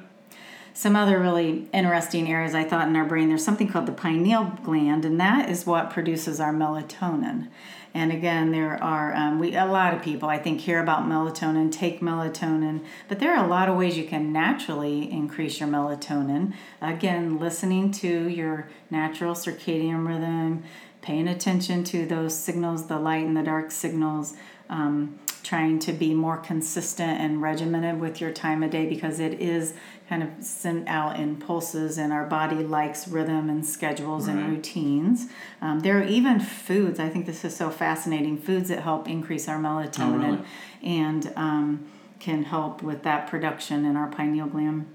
Some 0.73 0.95
other 0.95 1.19
really 1.19 1.67
interesting 1.73 2.31
areas 2.31 2.55
I 2.55 2.63
thought 2.63 2.87
in 2.87 2.95
our 2.95 3.05
brain, 3.05 3.27
there's 3.27 3.43
something 3.43 3.67
called 3.67 3.85
the 3.85 3.91
pineal 3.91 4.57
gland, 4.63 5.03
and 5.03 5.19
that 5.19 5.49
is 5.49 5.65
what 5.65 5.89
produces 5.89 6.39
our 6.39 6.53
melatonin. 6.53 7.49
And 7.93 8.11
again, 8.11 8.51
there 8.51 8.81
are 8.81 9.13
um, 9.13 9.39
we 9.39 9.55
a 9.55 9.65
lot 9.65 9.93
of 9.93 10.01
people 10.01 10.29
I 10.29 10.37
think 10.37 10.61
hear 10.61 10.81
about 10.81 11.03
melatonin, 11.03 11.71
take 11.71 11.99
melatonin, 11.99 12.85
but 13.09 13.19
there 13.19 13.35
are 13.35 13.43
a 13.43 13.47
lot 13.47 13.67
of 13.67 13.75
ways 13.75 13.97
you 13.97 14.05
can 14.05 14.31
naturally 14.31 15.11
increase 15.11 15.59
your 15.59 15.67
melatonin. 15.67 16.53
Again, 16.81 17.37
listening 17.37 17.91
to 17.93 18.29
your 18.29 18.69
natural 18.89 19.33
circadian 19.33 20.07
rhythm, 20.07 20.63
paying 21.01 21.27
attention 21.27 21.83
to 21.85 22.05
those 22.05 22.37
signals, 22.37 22.87
the 22.87 22.97
light 22.97 23.25
and 23.25 23.35
the 23.35 23.43
dark 23.43 23.71
signals. 23.71 24.35
Um, 24.69 25.19
trying 25.43 25.79
to 25.79 25.91
be 25.93 26.13
more 26.13 26.37
consistent 26.37 27.19
and 27.19 27.41
regimented 27.41 27.99
with 27.99 28.21
your 28.21 28.31
time 28.31 28.63
of 28.63 28.71
day 28.71 28.85
because 28.87 29.19
it 29.19 29.33
is 29.41 29.73
kind 30.09 30.21
of 30.23 30.29
sent 30.43 30.87
out 30.87 31.17
in 31.19 31.35
pulses 31.37 31.97
and 31.97 32.11
our 32.13 32.25
body 32.25 32.57
likes 32.63 33.07
rhythm 33.07 33.49
and 33.49 33.65
schedules 33.65 34.27
Right. 34.27 34.37
and 34.37 34.49
routines 34.51 35.27
um, 35.61 35.79
there 35.79 35.97
are 35.99 36.03
even 36.03 36.39
foods 36.39 36.99
i 36.99 37.07
think 37.09 37.25
this 37.25 37.43
is 37.45 37.55
so 37.55 37.69
fascinating 37.69 38.37
foods 38.37 38.69
that 38.69 38.81
help 38.83 39.07
increase 39.07 39.47
our 39.47 39.57
melatonin 39.57 40.23
really? 40.23 40.39
and 40.83 41.31
um, 41.35 41.85
can 42.19 42.43
help 42.43 42.83
with 42.83 43.03
that 43.03 43.27
production 43.27 43.85
in 43.85 43.95
our 43.95 44.07
pineal 44.07 44.47
gland 44.47 44.85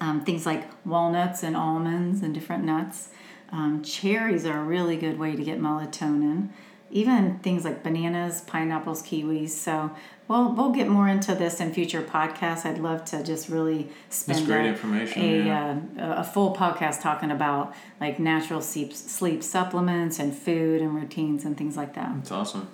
um, 0.00 0.24
things 0.24 0.44
like 0.46 0.64
walnuts 0.86 1.42
and 1.42 1.56
almonds 1.56 2.22
and 2.22 2.34
different 2.34 2.64
nuts. 2.64 3.08
Um, 3.52 3.82
cherries 3.84 4.44
are 4.44 4.58
a 4.58 4.64
really 4.64 4.96
good 4.96 5.16
way 5.16 5.36
to 5.36 5.44
get 5.44 5.60
melatonin. 5.60 6.48
Even 6.92 7.38
things 7.38 7.64
like 7.64 7.82
bananas, 7.82 8.42
pineapples, 8.42 9.02
kiwis. 9.02 9.48
So 9.48 9.90
we'll 10.28 10.52
we'll 10.52 10.72
get 10.72 10.88
more 10.88 11.08
into 11.08 11.34
this 11.34 11.58
in 11.60 11.72
future 11.72 12.02
podcasts. 12.02 12.64
I'd 12.64 12.78
love 12.78 13.04
to 13.06 13.22
just 13.22 13.48
really 13.48 13.88
spend 14.10 14.46
great 14.46 14.66
a, 14.66 14.68
information, 14.68 15.22
A, 15.22 15.46
yeah. 15.46 15.78
uh, 15.98 16.20
a 16.20 16.24
full 16.24 16.54
podcast 16.54 17.00
talking 17.00 17.30
about 17.30 17.74
like 18.00 18.18
natural 18.18 18.60
sleep 18.60 18.92
sleep 18.92 19.42
supplements 19.42 20.18
and 20.18 20.36
food 20.36 20.80
and 20.80 20.94
routines 20.94 21.44
and 21.44 21.56
things 21.56 21.76
like 21.76 21.94
that. 21.94 22.14
It's 22.18 22.30
awesome. 22.30 22.68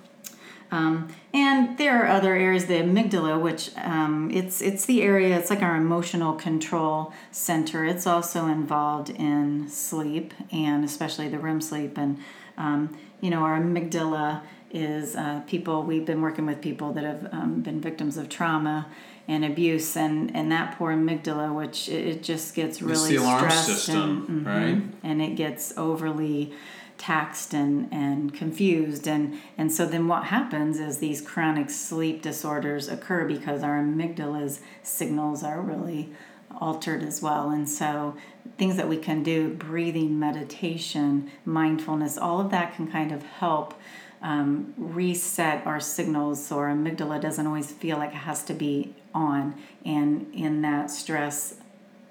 Um, 0.71 1.07
and 1.33 1.77
there 1.77 2.03
are 2.03 2.07
other 2.07 2.35
areas, 2.35 2.67
the 2.67 2.75
amygdala, 2.75 3.41
which 3.41 3.71
um, 3.77 4.29
it's 4.31 4.61
it's 4.61 4.85
the 4.85 5.01
area. 5.01 5.37
It's 5.37 5.49
like 5.49 5.63
our 5.63 5.75
emotional 5.75 6.33
control 6.33 7.13
center. 7.31 7.85
It's 7.85 8.05
also 8.05 8.45
involved 8.45 9.09
in 9.09 9.67
sleep 9.69 10.33
and 10.51 10.85
especially 10.85 11.27
the 11.27 11.39
REM 11.39 11.61
sleep. 11.61 11.97
And 11.97 12.19
um, 12.57 12.95
you 13.21 13.29
know, 13.29 13.39
our 13.39 13.59
amygdala 13.59 14.41
is 14.71 15.15
uh, 15.15 15.41
people. 15.47 15.83
We've 15.83 16.05
been 16.05 16.21
working 16.21 16.45
with 16.45 16.61
people 16.61 16.93
that 16.93 17.03
have 17.03 17.27
um, 17.31 17.61
been 17.61 17.81
victims 17.81 18.17
of 18.17 18.29
trauma 18.29 18.87
and 19.27 19.45
abuse, 19.45 19.95
and 19.97 20.35
and 20.35 20.51
that 20.51 20.77
poor 20.77 20.93
amygdala, 20.93 21.53
which 21.53 21.89
it, 21.89 22.07
it 22.07 22.23
just 22.23 22.55
gets 22.55 22.81
really 22.81 23.15
it's 23.15 23.21
the 23.21 23.27
alarm 23.27 23.39
stressed 23.39 23.65
system, 23.65 24.25
and, 24.27 24.45
mhm, 24.45 24.47
right? 24.47 24.83
and 25.03 25.21
it 25.21 25.35
gets 25.35 25.75
overly 25.77 26.53
taxed 26.99 27.53
and, 27.53 27.87
and 27.93 28.33
confused 28.33 29.07
and 29.07 29.39
and 29.57 29.71
so 29.71 29.85
then 29.85 30.05
what 30.05 30.25
happens 30.25 30.81
is 30.81 30.97
these 30.97 31.21
chronic 31.21 31.69
sleep 31.69 32.21
disorders 32.21 32.89
occur 32.89 33.25
because 33.25 33.63
our 33.63 33.79
amygdala's 33.81 34.59
signals 34.83 35.41
are 35.41 35.61
really 35.61 36.11
altered 36.59 37.03
as 37.03 37.21
well. 37.21 37.49
And 37.49 37.67
so 37.67 38.15
things 38.57 38.75
that 38.77 38.89
we 38.89 38.97
can 38.97 39.23
do 39.23 39.53
breathing 39.53 40.19
meditation 40.19 41.31
mindfulness 41.45 42.17
all 42.17 42.41
of 42.41 42.51
that 42.51 42.75
can 42.75 42.91
kind 42.91 43.11
of 43.11 43.23
help 43.23 43.73
um, 44.21 44.73
reset 44.77 45.65
our 45.65 45.79
signals 45.79 46.45
so 46.45 46.57
our 46.57 46.69
amygdala 46.69 47.21
doesn't 47.21 47.47
always 47.47 47.71
feel 47.71 47.97
like 47.97 48.09
it 48.09 48.15
has 48.15 48.43
to 48.43 48.53
be 48.53 48.93
on 49.13 49.55
and 49.85 50.29
in 50.33 50.61
that 50.61 50.91
stress 50.91 51.55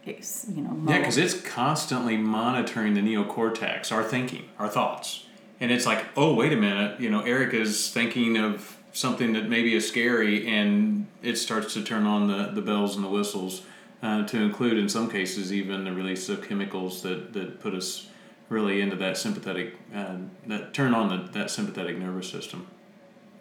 it's, 0.06 0.46
you 0.48 0.62
know 0.62 0.74
Yeah, 0.90 0.98
because 0.98 1.18
it's 1.18 1.38
constantly 1.40 2.16
monitoring 2.16 2.94
the 2.94 3.02
neocortex, 3.02 3.92
our 3.92 4.02
thinking, 4.02 4.48
our 4.58 4.68
thoughts. 4.68 5.26
And 5.60 5.70
it's 5.70 5.86
like, 5.86 6.04
oh, 6.16 6.34
wait 6.34 6.52
a 6.52 6.56
minute, 6.56 7.00
you 7.00 7.10
know, 7.10 7.22
Eric 7.22 7.52
is 7.52 7.90
thinking 7.90 8.36
of 8.36 8.78
something 8.92 9.32
that 9.34 9.48
maybe 9.48 9.74
is 9.74 9.86
scary, 9.86 10.46
and 10.46 11.06
it 11.22 11.36
starts 11.36 11.74
to 11.74 11.82
turn 11.82 12.06
on 12.06 12.28
the, 12.28 12.50
the 12.54 12.62
bells 12.62 12.96
and 12.96 13.04
the 13.04 13.08
whistles, 13.08 13.62
uh, 14.02 14.26
to 14.26 14.40
include, 14.40 14.78
in 14.78 14.88
some 14.88 15.10
cases, 15.10 15.52
even 15.52 15.84
the 15.84 15.92
release 15.92 16.28
of 16.28 16.46
chemicals 16.46 17.02
that, 17.02 17.32
that 17.32 17.60
put 17.60 17.74
us 17.74 18.08
really 18.48 18.80
into 18.80 18.96
that 18.96 19.16
sympathetic, 19.16 19.74
uh, 19.94 20.16
that 20.46 20.72
turn 20.72 20.94
on 20.94 21.08
the, 21.08 21.32
that 21.32 21.50
sympathetic 21.50 21.98
nervous 21.98 22.28
system. 22.28 22.66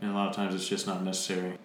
And 0.01 0.11
a 0.11 0.13
lot 0.13 0.29
of 0.29 0.35
times 0.35 0.53
it's 0.53 0.67
just 0.67 0.87
not 0.87 1.03
necessary. 1.03 1.57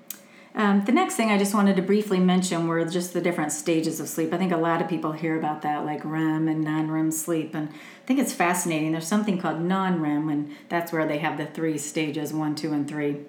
Um, 0.54 0.84
the 0.84 0.92
next 0.92 1.14
thing 1.16 1.30
I 1.30 1.38
just 1.38 1.54
wanted 1.54 1.76
to 1.76 1.82
briefly 1.82 2.20
mention 2.20 2.68
were 2.68 2.84
just 2.84 3.14
the 3.14 3.22
different 3.22 3.52
stages 3.52 4.00
of 4.00 4.08
sleep. 4.08 4.34
I 4.34 4.38
think 4.38 4.52
a 4.52 4.58
lot 4.58 4.82
of 4.82 4.88
people 4.88 5.12
hear 5.12 5.38
about 5.38 5.62
that, 5.62 5.87
like 5.87 6.04
REM 6.04 6.46
and 6.46 6.62
non 6.62 6.90
REM 6.90 7.11
sleep, 7.11 7.54
and 7.54 7.70
I 7.70 8.06
think 8.06 8.20
it's 8.20 8.34
fascinating. 8.34 8.92
There's 8.92 9.06
something 9.06 9.38
called 9.38 9.62
non 9.62 10.02
REM, 10.02 10.28
and 10.28 10.54
that's 10.68 10.92
where 10.92 11.06
they 11.06 11.18
have 11.18 11.38
the 11.38 11.46
three 11.46 11.78
stages 11.78 12.34
one, 12.34 12.54
two, 12.54 12.72
and 12.75 12.87
three. 12.87 13.20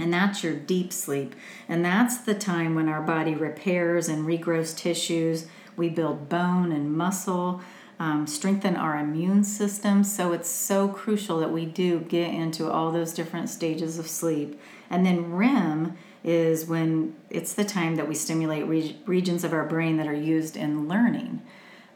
And 0.00 0.12
that's 0.12 0.42
your 0.42 0.54
deep 0.54 0.92
sleep. 0.92 1.34
And 1.68 1.84
that's 1.84 2.16
the 2.18 2.34
time 2.34 2.74
when 2.74 2.88
our 2.88 3.02
body 3.02 3.34
repairs 3.34 4.08
and 4.08 4.26
regrows 4.26 4.74
tissues. 4.76 5.46
We 5.76 5.90
build 5.90 6.28
bone 6.28 6.72
and 6.72 6.96
muscle, 6.96 7.60
um, 7.98 8.26
strengthen 8.26 8.76
our 8.76 8.96
immune 8.96 9.44
system. 9.44 10.02
So 10.02 10.32
it's 10.32 10.48
so 10.48 10.88
crucial 10.88 11.38
that 11.40 11.52
we 11.52 11.66
do 11.66 12.00
get 12.00 12.32
into 12.32 12.70
all 12.70 12.90
those 12.90 13.12
different 13.12 13.50
stages 13.50 13.98
of 13.98 14.08
sleep. 14.08 14.58
And 14.88 15.04
then 15.04 15.32
REM 15.32 15.98
is 16.24 16.64
when 16.64 17.14
it's 17.28 17.52
the 17.52 17.64
time 17.64 17.96
that 17.96 18.08
we 18.08 18.14
stimulate 18.14 18.66
reg- 18.66 18.96
regions 19.06 19.44
of 19.44 19.52
our 19.52 19.66
brain 19.66 19.98
that 19.98 20.06
are 20.06 20.14
used 20.14 20.56
in 20.56 20.88
learning. 20.88 21.42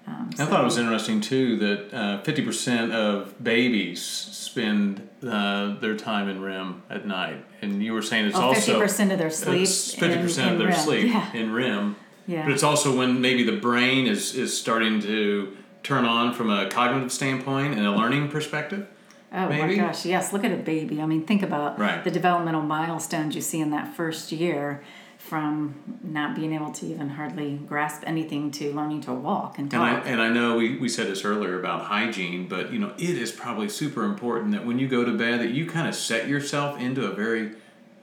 Um, 0.06 0.30
I 0.38 0.44
thought 0.44 0.60
it 0.60 0.64
was 0.64 0.76
interesting 0.78 1.20
too 1.20 1.56
that 1.58 1.94
uh, 1.94 2.22
fifty 2.22 2.42
percent 2.42 2.92
of 2.92 3.42
babies 3.42 4.02
spend 4.02 5.08
uh, 5.26 5.74
their 5.80 5.96
time 5.96 6.28
in 6.28 6.42
REM 6.42 6.82
at 6.90 7.06
night, 7.06 7.44
and 7.62 7.82
you 7.82 7.92
were 7.94 8.02
saying 8.02 8.26
it's 8.26 8.36
oh, 8.36 8.42
also 8.42 8.80
50% 8.80 9.12
of 9.12 9.18
their 9.18 9.30
sleep. 9.30 9.66
Fifty 9.66 10.20
percent 10.20 10.52
of 10.52 10.58
their 10.58 10.68
REM. 10.68 10.76
sleep 10.78 11.06
Yeah. 11.08 11.32
in 11.32 11.52
REM. 11.52 11.96
Yeah. 12.26 12.44
But 12.44 12.52
it's 12.52 12.62
also 12.62 12.96
when 12.96 13.20
maybe 13.20 13.44
the 13.44 13.56
brain 13.56 14.06
is 14.06 14.34
is 14.34 14.58
starting 14.58 15.00
to 15.02 15.56
turn 15.82 16.04
on 16.04 16.32
from 16.34 16.50
a 16.50 16.68
cognitive 16.68 17.12
standpoint 17.12 17.76
and 17.78 17.86
a 17.86 17.90
learning 17.92 18.28
perspective. 18.28 18.86
Oh 19.32 19.48
maybe? 19.48 19.76
my 19.78 19.86
gosh, 19.86 20.06
yes. 20.06 20.32
Look 20.32 20.44
at 20.44 20.52
a 20.52 20.56
baby. 20.56 21.00
I 21.02 21.06
mean, 21.06 21.26
think 21.26 21.42
about 21.42 21.78
Right. 21.78 22.04
the 22.04 22.10
developmental 22.10 22.62
milestones 22.62 23.34
you 23.34 23.40
see 23.40 23.60
in 23.60 23.70
that 23.70 23.94
first 23.96 24.30
year 24.32 24.82
from 25.24 25.74
not 26.02 26.36
being 26.36 26.52
able 26.52 26.70
to 26.70 26.84
even 26.84 27.08
hardly 27.08 27.56
grasp 27.66 28.02
anything 28.06 28.50
to 28.50 28.74
learning 28.74 29.00
to 29.00 29.12
walk 29.12 29.58
and 29.58 29.72
And 29.72 29.82
I, 29.82 29.94
talk. 29.94 30.06
and 30.06 30.20
I 30.20 30.28
know 30.28 30.56
we, 30.56 30.76
we 30.76 30.88
said 30.88 31.06
this 31.06 31.24
earlier 31.24 31.58
about 31.58 31.84
hygiene, 31.84 32.46
but 32.46 32.72
you 32.72 32.78
know 32.78 32.92
it 32.98 33.16
is 33.16 33.32
probably 33.32 33.70
super 33.70 34.04
important 34.04 34.52
that 34.52 34.66
when 34.66 34.78
you 34.78 34.86
go 34.86 35.02
to 35.02 35.16
bed 35.16 35.40
that 35.40 35.50
you 35.50 35.64
kind 35.64 35.88
of 35.88 35.94
set 35.94 36.28
yourself 36.28 36.78
into 36.78 37.06
a 37.06 37.14
very 37.14 37.52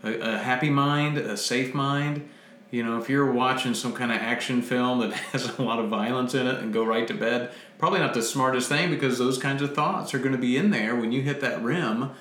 a, 0.04 0.14
a 0.20 0.38
happy 0.40 0.72
mind, 0.72 1.20
a 1.20 1.38
safe 1.38 1.76
mind. 1.76 2.28
You 2.72 2.84
know, 2.84 3.00
if 3.00 3.08
you're 3.08 3.32
watching 3.32 3.76
some 3.76 3.94
kind 3.94 4.12
of 4.12 4.18
action 4.18 4.64
film 4.64 5.02
that 5.02 5.14
has 5.32 5.60
a 5.60 5.62
lot 5.62 5.78
of 5.78 5.90
violence 5.90 6.34
in 6.34 6.48
it 6.48 6.56
and 6.56 6.74
go 6.74 6.84
right 6.84 7.08
to 7.08 7.14
bed, 7.14 7.52
probably 7.78 8.00
not 8.00 8.16
the 8.16 8.24
smartest 8.24 8.68
thing 8.68 8.90
because 8.90 9.20
those 9.20 9.38
kinds 9.38 9.62
of 9.62 9.76
thoughts 9.76 10.16
are 10.16 10.20
going 10.20 10.32
to 10.32 10.38
be 10.42 10.58
in 10.58 10.72
there 10.72 10.96
when 10.96 11.12
you 11.12 11.22
hit 11.22 11.40
that 11.42 11.62
REM, 11.64 12.12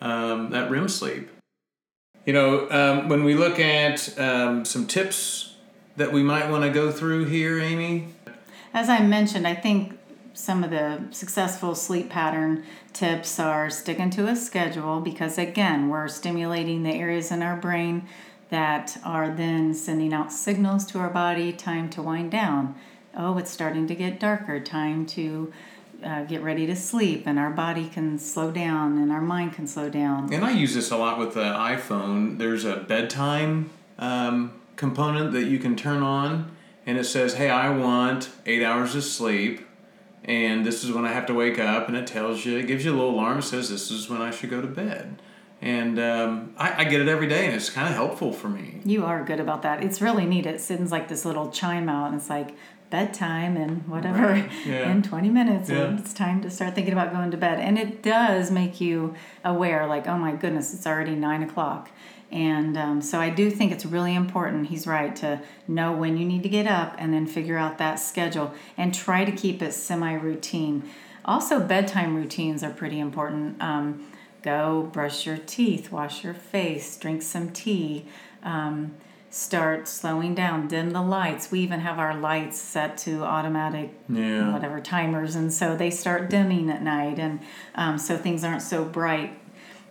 um, 0.00 0.50
that 0.50 0.68
REM 0.68 0.88
sleep. 0.88 1.28
You 2.28 2.34
know, 2.34 2.68
um, 2.70 3.08
when 3.08 3.24
we 3.24 3.32
look 3.32 3.58
at 3.58 4.18
um, 4.18 4.66
some 4.66 4.86
tips 4.86 5.54
that 5.96 6.12
we 6.12 6.22
might 6.22 6.50
want 6.50 6.62
to 6.62 6.68
go 6.68 6.92
through 6.92 7.24
here, 7.24 7.58
Amy, 7.58 8.08
As 8.74 8.90
I 8.90 9.00
mentioned, 9.00 9.46
I 9.46 9.54
think 9.54 9.98
some 10.34 10.62
of 10.62 10.68
the 10.68 11.04
successful 11.10 11.74
sleep 11.74 12.10
pattern 12.10 12.64
tips 12.92 13.40
are 13.40 13.70
sticking 13.70 14.10
to 14.10 14.28
a 14.28 14.36
schedule 14.36 15.00
because, 15.00 15.38
again, 15.38 15.88
we're 15.88 16.06
stimulating 16.06 16.82
the 16.82 16.92
areas 16.92 17.32
in 17.32 17.40
our 17.40 17.56
brain 17.56 18.06
that 18.50 18.98
are 19.06 19.30
then 19.34 19.72
sending 19.72 20.12
out 20.12 20.30
signals 20.30 20.84
to 20.88 20.98
our 20.98 21.08
body 21.08 21.50
time 21.50 21.88
to 21.88 22.02
wind 22.02 22.30
down. 22.30 22.74
Oh, 23.16 23.38
it's 23.38 23.50
starting 23.50 23.86
to 23.86 23.94
get 23.94 24.20
darker, 24.20 24.60
time 24.60 25.06
to 25.06 25.50
uh, 26.04 26.24
get 26.24 26.42
ready 26.42 26.66
to 26.66 26.76
sleep, 26.76 27.24
and 27.26 27.38
our 27.38 27.50
body 27.50 27.88
can 27.88 28.18
slow 28.18 28.50
down 28.50 28.98
and 28.98 29.10
our 29.10 29.20
mind 29.20 29.52
can 29.52 29.66
slow 29.66 29.88
down. 29.88 30.32
And 30.32 30.44
I 30.44 30.52
use 30.52 30.74
this 30.74 30.90
a 30.90 30.96
lot 30.96 31.18
with 31.18 31.34
the 31.34 31.40
iPhone. 31.40 32.38
There's 32.38 32.64
a 32.64 32.76
bedtime 32.76 33.70
um, 33.98 34.52
component 34.76 35.32
that 35.32 35.44
you 35.44 35.58
can 35.58 35.76
turn 35.76 36.02
on, 36.02 36.54
and 36.86 36.98
it 36.98 37.04
says, 37.04 37.34
"Hey, 37.34 37.50
I 37.50 37.70
want 37.70 38.30
eight 38.46 38.62
hours 38.62 38.94
of 38.94 39.04
sleep, 39.04 39.66
and 40.24 40.64
this 40.64 40.84
is 40.84 40.92
when 40.92 41.04
I 41.04 41.12
have 41.12 41.26
to 41.26 41.34
wake 41.34 41.58
up." 41.58 41.88
And 41.88 41.96
it 41.96 42.06
tells 42.06 42.44
you, 42.44 42.56
it 42.58 42.66
gives 42.66 42.84
you 42.84 42.92
a 42.92 42.96
little 42.96 43.10
alarm, 43.10 43.42
says 43.42 43.68
this 43.68 43.90
is 43.90 44.08
when 44.08 44.22
I 44.22 44.30
should 44.30 44.50
go 44.50 44.60
to 44.60 44.68
bed. 44.68 45.20
And 45.60 45.98
um, 45.98 46.54
I, 46.56 46.82
I 46.82 46.84
get 46.84 47.00
it 47.00 47.08
every 47.08 47.26
day, 47.26 47.46
and 47.46 47.54
it's 47.56 47.68
kind 47.68 47.88
of 47.88 47.94
helpful 47.94 48.32
for 48.32 48.48
me. 48.48 48.80
You 48.84 49.04
are 49.04 49.24
good 49.24 49.40
about 49.40 49.62
that. 49.62 49.82
It's 49.82 50.00
really 50.00 50.24
neat. 50.24 50.46
It 50.46 50.60
sends 50.60 50.92
like 50.92 51.08
this 51.08 51.24
little 51.24 51.50
chime 51.50 51.88
out, 51.88 52.12
and 52.12 52.20
it's 52.20 52.30
like 52.30 52.54
bedtime 52.90 53.56
and 53.56 53.86
whatever 53.88 54.22
Right. 54.22 54.50
Yeah. 54.66 54.90
in 54.90 55.02
20 55.02 55.28
minutes, 55.30 55.68
and 55.68 55.98
it's 55.98 56.12
time 56.14 56.40
to 56.42 56.50
start 56.50 56.74
thinking 56.74 56.92
about 56.92 57.12
going 57.12 57.30
to 57.30 57.36
bed. 57.36 57.58
And 57.60 57.78
it 57.78 58.02
does 58.02 58.50
make 58.50 58.80
you 58.80 59.14
aware, 59.44 59.86
like, 59.86 60.06
oh 60.06 60.16
my 60.18 60.32
goodness, 60.32 60.72
it's 60.74 60.86
already 60.86 61.14
nine 61.14 61.42
o'clock. 61.42 61.90
And 62.30 62.76
um, 62.76 63.00
so 63.00 63.18
I 63.20 63.30
do 63.30 63.50
think 63.50 63.72
it's 63.72 63.86
really 63.86 64.14
important, 64.14 64.66
he's 64.68 64.86
right, 64.86 65.16
to 65.16 65.40
know 65.66 65.92
when 65.92 66.18
you 66.18 66.26
need 66.26 66.42
to 66.42 66.48
get 66.50 66.66
up 66.66 66.94
and 66.98 67.12
then 67.14 67.26
figure 67.26 67.56
out 67.56 67.78
that 67.78 67.96
schedule 67.96 68.52
and 68.76 68.94
try 68.94 69.24
to 69.24 69.32
keep 69.32 69.62
it 69.62 69.72
semi 69.72 70.12
routine. 70.12 70.82
Also, 71.24 71.58
bedtime 71.60 72.14
routines 72.16 72.62
are 72.62 72.70
pretty 72.70 73.00
important. 73.00 73.60
Um, 73.62 74.06
go 74.42 74.88
brush 74.92 75.26
your 75.26 75.38
teeth, 75.38 75.90
wash 75.90 76.22
your 76.24 76.34
face, 76.34 76.96
drink 76.98 77.22
some 77.22 77.50
tea. 77.50 78.06
Um, 78.42 78.94
start 79.30 79.86
slowing 79.88 80.34
down, 80.34 80.68
dim 80.68 80.90
the 80.90 81.02
lights. 81.02 81.50
We 81.50 81.60
even 81.60 81.80
have 81.80 81.98
our 81.98 82.16
lights 82.16 82.58
set 82.58 82.96
to 82.98 83.22
automatic, 83.24 83.90
Yeah. 84.08 84.52
whatever 84.52 84.80
timers, 84.80 85.34
and 85.34 85.52
so 85.52 85.76
they 85.76 85.90
start 85.90 86.30
dimming 86.30 86.70
at 86.70 86.82
night, 86.82 87.18
and 87.18 87.40
um, 87.74 87.98
so 87.98 88.16
things 88.16 88.42
aren't 88.44 88.62
so 88.62 88.84
bright. 88.84 89.38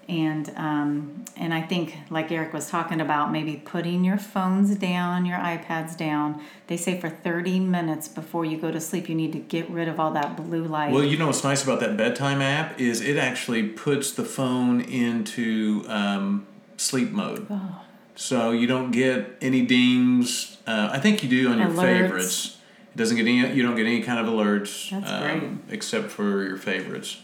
And 0.10 0.50
um, 0.56 1.26
and 1.36 1.54
I 1.54 1.62
think, 1.62 1.98
like 2.10 2.32
Eric 2.32 2.54
was 2.54 2.70
talking 2.70 3.02
about, 3.02 3.30
maybe 3.30 3.58
putting 3.58 4.06
your 4.06 4.18
phones 4.18 4.74
down, 4.78 5.26
your 5.26 5.38
iPads 5.38 5.98
down. 5.98 6.42
They 6.68 6.78
say 6.78 6.98
for 6.98 7.10
thirty 7.10 7.60
minutes 7.60 8.08
before 8.08 8.46
you 8.46 8.58
go 8.58 8.72
to 8.72 8.80
sleep, 8.80 9.10
you 9.10 9.16
need 9.16 9.34
to 9.34 9.40
get 9.40 9.70
rid 9.70 9.90
of 9.90 10.00
all 10.00 10.12
that 10.14 10.38
blue 10.38 10.64
light. 10.64 10.94
Well, 10.94 11.04
you 11.04 11.18
know 11.18 11.28
what's 11.28 11.44
nice 11.44 11.62
about 11.62 11.82
that 11.82 11.98
bedtime 11.98 12.42
app 12.42 12.80
is 12.80 13.02
it 13.02 13.18
actually 13.18 13.68
puts 13.68 14.12
the 14.12 14.24
phone 14.24 14.80
into 14.80 15.84
um, 15.90 16.48
sleep 16.78 17.12
mode. 17.12 17.46
Oh. 17.50 17.82
So 18.18 18.52
you 18.52 18.66
don't 18.66 18.92
get 18.92 19.38
any 19.42 19.62
dings. 19.66 20.58
Uh, 20.66 20.90
I 20.92 21.00
think 21.00 21.24
you 21.24 21.30
do 21.30 21.52
on 21.52 21.60
your 21.60 21.70
Alerts. 21.70 21.82
favorites. 21.82 22.58
It 22.94 22.98
doesn't 22.98 23.16
get 23.16 23.28
any. 23.28 23.54
You 23.54 23.62
don't 23.62 23.76
get 23.76 23.86
any 23.86 24.02
kind 24.02 24.20
of 24.20 24.26
alerts. 24.26 24.90
That's 24.90 25.12
um, 25.12 25.62
except 25.70 26.10
for 26.10 26.44
your 26.44 26.58
favorites. 26.58 27.22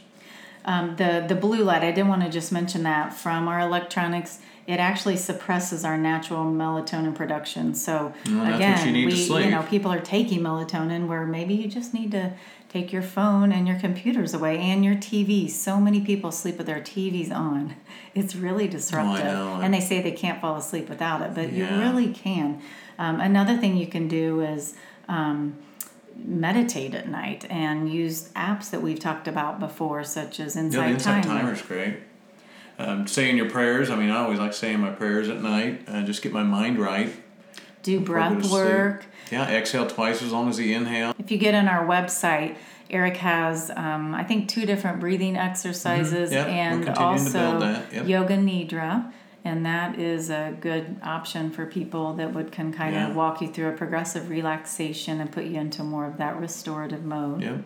Um, 0.65 0.95
the 0.95 1.25
the 1.27 1.35
blue 1.35 1.63
light. 1.63 1.81
I 1.81 1.91
did 1.91 2.07
want 2.07 2.21
to 2.21 2.29
just 2.29 2.51
mention 2.51 2.83
that 2.83 3.11
from 3.11 3.47
our 3.47 3.59
electronics, 3.59 4.39
it 4.67 4.79
actually 4.79 5.17
suppresses 5.17 5.83
our 5.83 5.97
natural 5.97 6.45
melatonin 6.45 7.15
production. 7.15 7.73
So 7.73 8.13
that's 8.23 8.55
again, 8.55 8.95
you 8.95 9.07
we 9.07 9.43
you 9.43 9.49
know 9.49 9.63
people 9.63 9.91
are 9.91 9.99
taking 9.99 10.41
melatonin 10.41 11.07
where 11.07 11.25
maybe 11.25 11.55
you 11.55 11.67
just 11.67 11.93
need 11.93 12.11
to 12.11 12.33
take 12.73 12.91
your 12.91 13.03
phone 13.03 13.51
and 13.51 13.67
your 13.67 13.79
computers 13.79 14.33
away 14.33 14.57
and 14.57 14.83
your 14.83 14.95
TV. 14.95 15.49
So 15.49 15.79
many 15.79 16.01
people 16.01 16.31
sleep 16.31 16.57
with 16.57 16.67
their 16.67 16.81
TVs 16.81 17.31
on. 17.31 17.75
It's 18.15 18.35
really 18.35 18.67
disruptive, 18.67 19.25
know. 19.25 19.59
and 19.59 19.73
they 19.73 19.79
say 19.79 19.99
they 19.99 20.11
can't 20.11 20.39
fall 20.39 20.55
asleep 20.55 20.87
without 20.87 21.23
it, 21.23 21.33
but 21.33 21.51
you 21.51 21.65
really 21.65 22.13
can. 22.13 22.61
Um, 22.99 23.19
another 23.19 23.57
thing 23.57 23.75
you 23.75 23.87
can 23.87 24.07
do 24.07 24.41
is. 24.41 24.75
Um, 25.07 25.57
meditate 26.15 26.93
at 26.93 27.07
night 27.07 27.43
and 27.49 27.91
use 27.91 28.29
apps 28.33 28.69
that 28.69 28.83
we've 28.83 28.99
talked 28.99 29.27
about 29.27 29.59
before, 29.59 30.03
such 30.03 30.39
as 30.39 30.55
Yeah, 30.55 30.61
the 30.61 30.67
Insight 30.67 30.91
Insight 30.91 31.23
Timer. 31.23 31.41
Timer's 31.41 31.61
great. 31.63 31.95
Um, 32.77 33.07
saying 33.07 33.35
your 33.35 33.49
prayers. 33.49 33.89
I 33.89 33.95
mean, 33.95 34.11
I 34.11 34.17
always 34.17 34.37
like 34.37 34.53
saying 34.53 34.79
my 34.79 34.91
prayers 34.91 35.27
at 35.27 35.41
night. 35.41 35.81
Uh, 35.87 36.03
just 36.03 36.21
get 36.21 36.31
my 36.31 36.43
mind 36.43 36.77
right. 36.77 37.11
Do 37.83 37.99
before 37.99 38.19
I 38.19 38.29
go 38.29 38.35
to 38.35 38.41
breath 38.41 38.51
work. 38.51 39.05
Yeah, 39.31 39.47
exhale 39.49 39.87
twice 39.87 40.21
as 40.21 40.31
long 40.31 40.49
as 40.49 40.57
the 40.57 40.73
inhale. 40.73 41.13
If 41.19 41.29
you 41.31 41.37
get 41.37 41.53
on 41.53 41.67
our 41.67 41.85
website, 41.85 42.55
Eric 42.89 43.17
has, 43.17 43.69
um, 43.75 44.13
I 44.15 44.23
think, 44.23 44.49
two 44.49 44.65
different 44.65 44.99
breathing 44.99 45.35
exercises 45.37 46.31
Mm-hmm. 46.31 46.33
Yep, 46.33 46.47
and 46.47 46.89
also 46.97 47.59
yep. 47.91 48.07
yoga 48.07 48.37
nidra. 48.37 49.11
And 49.45 49.65
that 49.65 49.99
is 49.99 50.29
a 50.29 50.55
good 50.61 50.95
option 51.03 51.51
for 51.51 51.65
people 51.65 52.13
that 52.13 52.33
would 52.33 52.51
can 52.53 52.71
kind 52.71 52.95
Yeah. 52.95 53.09
of 53.09 53.15
walk 53.15 53.41
you 53.41 53.49
through 53.49 53.67
a 53.69 53.73
progressive 53.73 54.29
relaxation 54.29 55.19
and 55.19 55.29
put 55.31 55.43
you 55.45 55.59
into 55.59 55.83
more 55.83 56.05
of 56.05 56.17
that 56.17 56.39
restorative 56.39 57.03
mode. 57.03 57.41
Yep. 57.41 57.63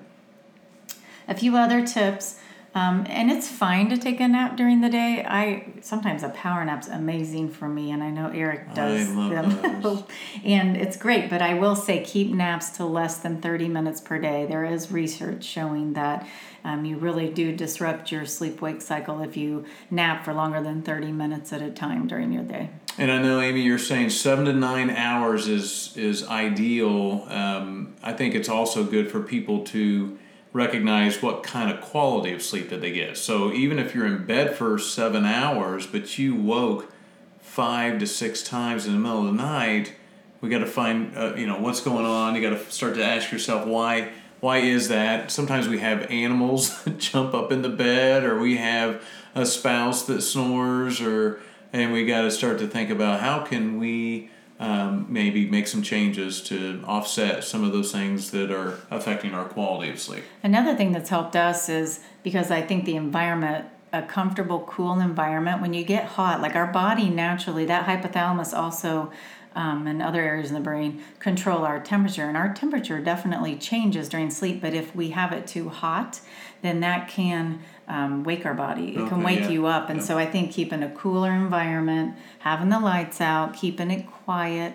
a 1.30 1.36
few 1.36 1.58
other 1.58 1.86
tips 1.86 2.40
um, 2.77 3.05
and 3.10 3.31
it's 3.31 3.48
fine 3.48 3.89
to 3.89 3.98
take 3.98 4.19
a 4.19 4.27
nap 4.27 4.55
during 4.55 4.81
the 4.81 4.89
day. 4.89 5.25
I 5.27 5.74
sometimes 5.81 6.24
a 6.24 6.29
power 6.29 6.63
nap's 6.63 6.88
amazing 6.88 7.50
for 7.50 7.67
me 7.67 7.91
and 7.91 8.03
i 8.03 8.10
know 8.10 8.29
eric 8.34 8.74
does 8.74 9.13
them. 9.13 10.03
and 10.43 10.75
it's 10.75 10.98
great 10.98 11.29
but 11.29 11.41
i 11.41 11.53
will 11.53 11.75
say 11.75 12.03
keep 12.03 12.31
naps 12.31 12.72
to 12.72 12.86
less 12.86 13.17
than 13.17 13.41
30 13.41 13.67
minutes 13.67 14.01
per 14.01 14.19
day. 14.19 14.46
There 14.46 14.65
is 14.65 14.91
research 14.91 15.43
showing 15.43 15.93
that 15.93 16.27
um, 16.63 16.86
you 16.86 16.98
really 16.98 17.29
do 17.29 17.55
disrupt 17.55 18.12
your 18.12 18.25
sleep 18.25 18.62
wake 18.62 18.81
cycle 18.81 19.22
if 19.22 19.38
you 19.38 19.65
nap 19.89 20.25
for 20.25 20.34
longer 20.34 20.62
than 20.62 20.81
30 20.81 21.12
minutes 21.12 21.53
at 21.53 21.62
a 21.62 21.72
time 21.72 22.07
during 22.07 22.31
your 22.31 22.43
day. 22.43 22.69
And 22.98 23.12
I 23.12 23.22
know, 23.22 23.39
Amy, 23.39 23.62
you're 23.62 23.77
saying 23.77 24.10
seven 24.10 24.46
to 24.46 24.53
nine 24.53 24.89
hours 24.89 25.48
is 25.48 25.93
is 25.96 26.25
ideal. 26.27 27.25
Um, 27.27 27.96
I 28.01 28.13
think 28.13 28.36
it's 28.36 28.50
also 28.50 28.84
good 28.84 29.12
for 29.12 29.22
people 29.22 29.63
to 29.65 30.17
recognize 30.58 31.22
what 31.22 31.44
kind 31.44 31.70
of 31.70 31.80
quality 31.80 32.34
of 32.34 32.42
sleep 32.42 32.70
did 32.70 32.82
they 32.82 32.92
get. 32.92 33.16
So 33.16 33.54
even 33.54 33.78
if 33.78 33.94
you're 33.94 34.08
in 34.08 34.26
bed 34.26 34.56
for 34.56 34.80
seven 34.80 35.24
hours, 35.24 35.86
but 35.86 36.18
you 36.18 36.34
woke 36.34 36.92
five 37.40 38.00
to 38.00 38.08
six 38.08 38.42
times 38.42 38.88
in 38.88 38.94
the 38.94 39.00
middle 39.00 39.20
of 39.20 39.26
the 39.28 39.32
night, 39.32 39.94
we 40.42 40.50
got 40.50 40.60
to 40.60 40.66
find 40.66 41.16
uh, 41.16 41.36
you 41.36 41.46
know 41.46 41.60
what's 41.60 41.82
going 41.82 42.06
on. 42.06 42.36
You 42.36 42.42
got 42.42 42.58
to 42.58 42.72
start 42.72 42.96
to 42.96 43.06
ask 43.06 43.32
yourself 43.32 43.68
why. 43.68 44.12
Why 44.40 44.60
is 44.60 44.90
that? 44.90 45.32
Sometimes 45.32 45.68
we 45.68 45.80
have 45.80 46.12
animals 46.12 46.84
that 46.84 46.98
jump 46.98 47.34
up 47.34 47.52
in 47.52 47.62
the 47.62 47.70
bed, 47.70 48.24
or 48.24 48.40
we 48.40 48.58
have 48.58 49.04
a 49.36 49.46
spouse 49.46 50.04
that 50.06 50.22
snores, 50.22 51.02
or 51.02 51.40
and 51.72 51.94
we 51.94 52.06
got 52.06 52.24
to 52.24 52.32
start 52.32 52.58
to 52.60 52.68
think 52.68 52.90
about 52.90 53.20
how 53.20 53.44
can 53.44 53.80
we 53.80 54.32
um, 54.60 55.06
maybe 55.10 55.50
make 55.50 55.68
some 55.68 55.84
changes 55.84 56.42
to 56.42 56.84
offset 56.86 57.44
some 57.44 57.64
of 57.64 57.72
those 57.72 57.92
things 57.92 58.32
that 58.32 58.52
are 58.52 58.80
affecting 58.90 59.34
our 59.34 59.46
quality 59.46 59.90
of 59.92 60.00
sleep. 60.00 60.24
Another 60.42 60.76
thing 60.76 60.92
that's 60.92 61.10
helped 61.10 61.36
us 61.36 61.70
is 61.70 62.00
because 62.24 62.50
I 62.50 62.62
think 62.62 62.86
the 62.86 62.96
environment, 62.96 63.68
a 63.94 64.02
comfortable, 64.02 64.62
cool 64.68 65.00
environment, 65.00 65.62
when 65.62 65.74
you 65.74 65.84
get 65.84 66.06
hot, 66.06 66.42
like 66.42 66.56
our 66.56 66.68
body 66.68 67.10
naturally, 67.10 67.66
that 67.66 67.86
hypothalamus 67.86 68.58
also 68.58 69.12
um, 69.58 69.88
and 69.88 70.04
other 70.04 70.22
areas 70.22 70.50
in 70.50 70.54
the 70.54 70.62
brain 70.62 71.04
control 71.18 71.66
our 71.66 71.80
temperature. 71.80 72.26
And 72.26 72.38
our 72.38 72.54
temperature 72.54 73.00
definitely 73.00 73.58
changes 73.58 74.08
during 74.08 74.30
sleep, 74.30 74.62
but 74.62 74.76
if 74.76 74.96
we 74.96 75.10
have 75.10 75.34
it 75.34 75.48
too 75.48 75.70
hot, 75.70 76.22
then 76.62 76.80
that 76.82 77.08
can 77.08 77.60
um, 77.88 78.24
wake 78.24 78.46
our 78.46 78.54
body. 78.54 78.96
It 78.96 79.10
can 79.10 79.24
wake 79.24 79.42
yeah, 79.42 79.50
you 79.50 79.66
up. 79.66 79.90
And 79.90 80.00
yeah. 80.00 80.06
so 80.06 80.18
I 80.18 80.28
think 80.28 80.52
keeping 80.52 80.84
a 80.84 80.90
cooler 80.92 81.32
environment, 81.32 82.16
having 82.40 82.70
the 82.70 82.80
lights 82.80 83.20
out, 83.20 83.56
keeping 83.56 83.90
it 83.90 84.06
quiet. 84.06 84.74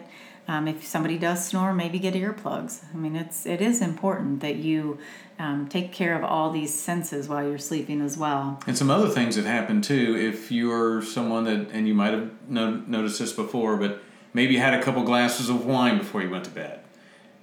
Um, 0.49 0.67
if 0.67 0.85
somebody 0.85 1.17
does 1.17 1.47
snore, 1.47 1.73
maybe 1.73 2.01
get 2.01 2.15
earplugs. 2.15 2.83
I 2.93 2.97
mean, 2.97 3.15
it's 3.15 3.47
it 3.47 3.61
is 3.61 3.81
important 3.81 4.41
that 4.41 4.57
you 4.57 4.99
um, 5.39 5.69
take 5.69 5.93
care 5.93 6.17
of 6.17 6.25
all 6.25 6.51
these 6.51 6.75
senses 6.75 7.29
while 7.29 7.49
you're 7.49 7.59
sleeping 7.59 8.01
as 8.01 8.19
well. 8.19 8.61
And 8.67 8.77
some 8.77 8.91
other 8.91 9.09
things 9.09 9.37
that 9.37 9.45
happen 9.45 9.81
too, 9.81 10.17
if 10.19 10.51
you're 10.51 11.01
someone 11.03 11.45
that, 11.45 11.71
and 11.71 11.87
you 11.87 11.95
might 11.95 12.13
have 12.13 12.33
no, 12.49 12.71
noticed 12.89 13.21
this 13.21 13.33
before, 13.33 13.77
but 13.77 14.03
maybe 14.33 14.57
had 14.57 14.75
a 14.75 14.83
couple 14.83 15.03
glasses 15.03 15.49
of 15.49 15.65
wine 15.65 15.99
before 15.99 16.23
you 16.23 16.31
went 16.31 16.45
to 16.45 16.51
bed. 16.51 16.81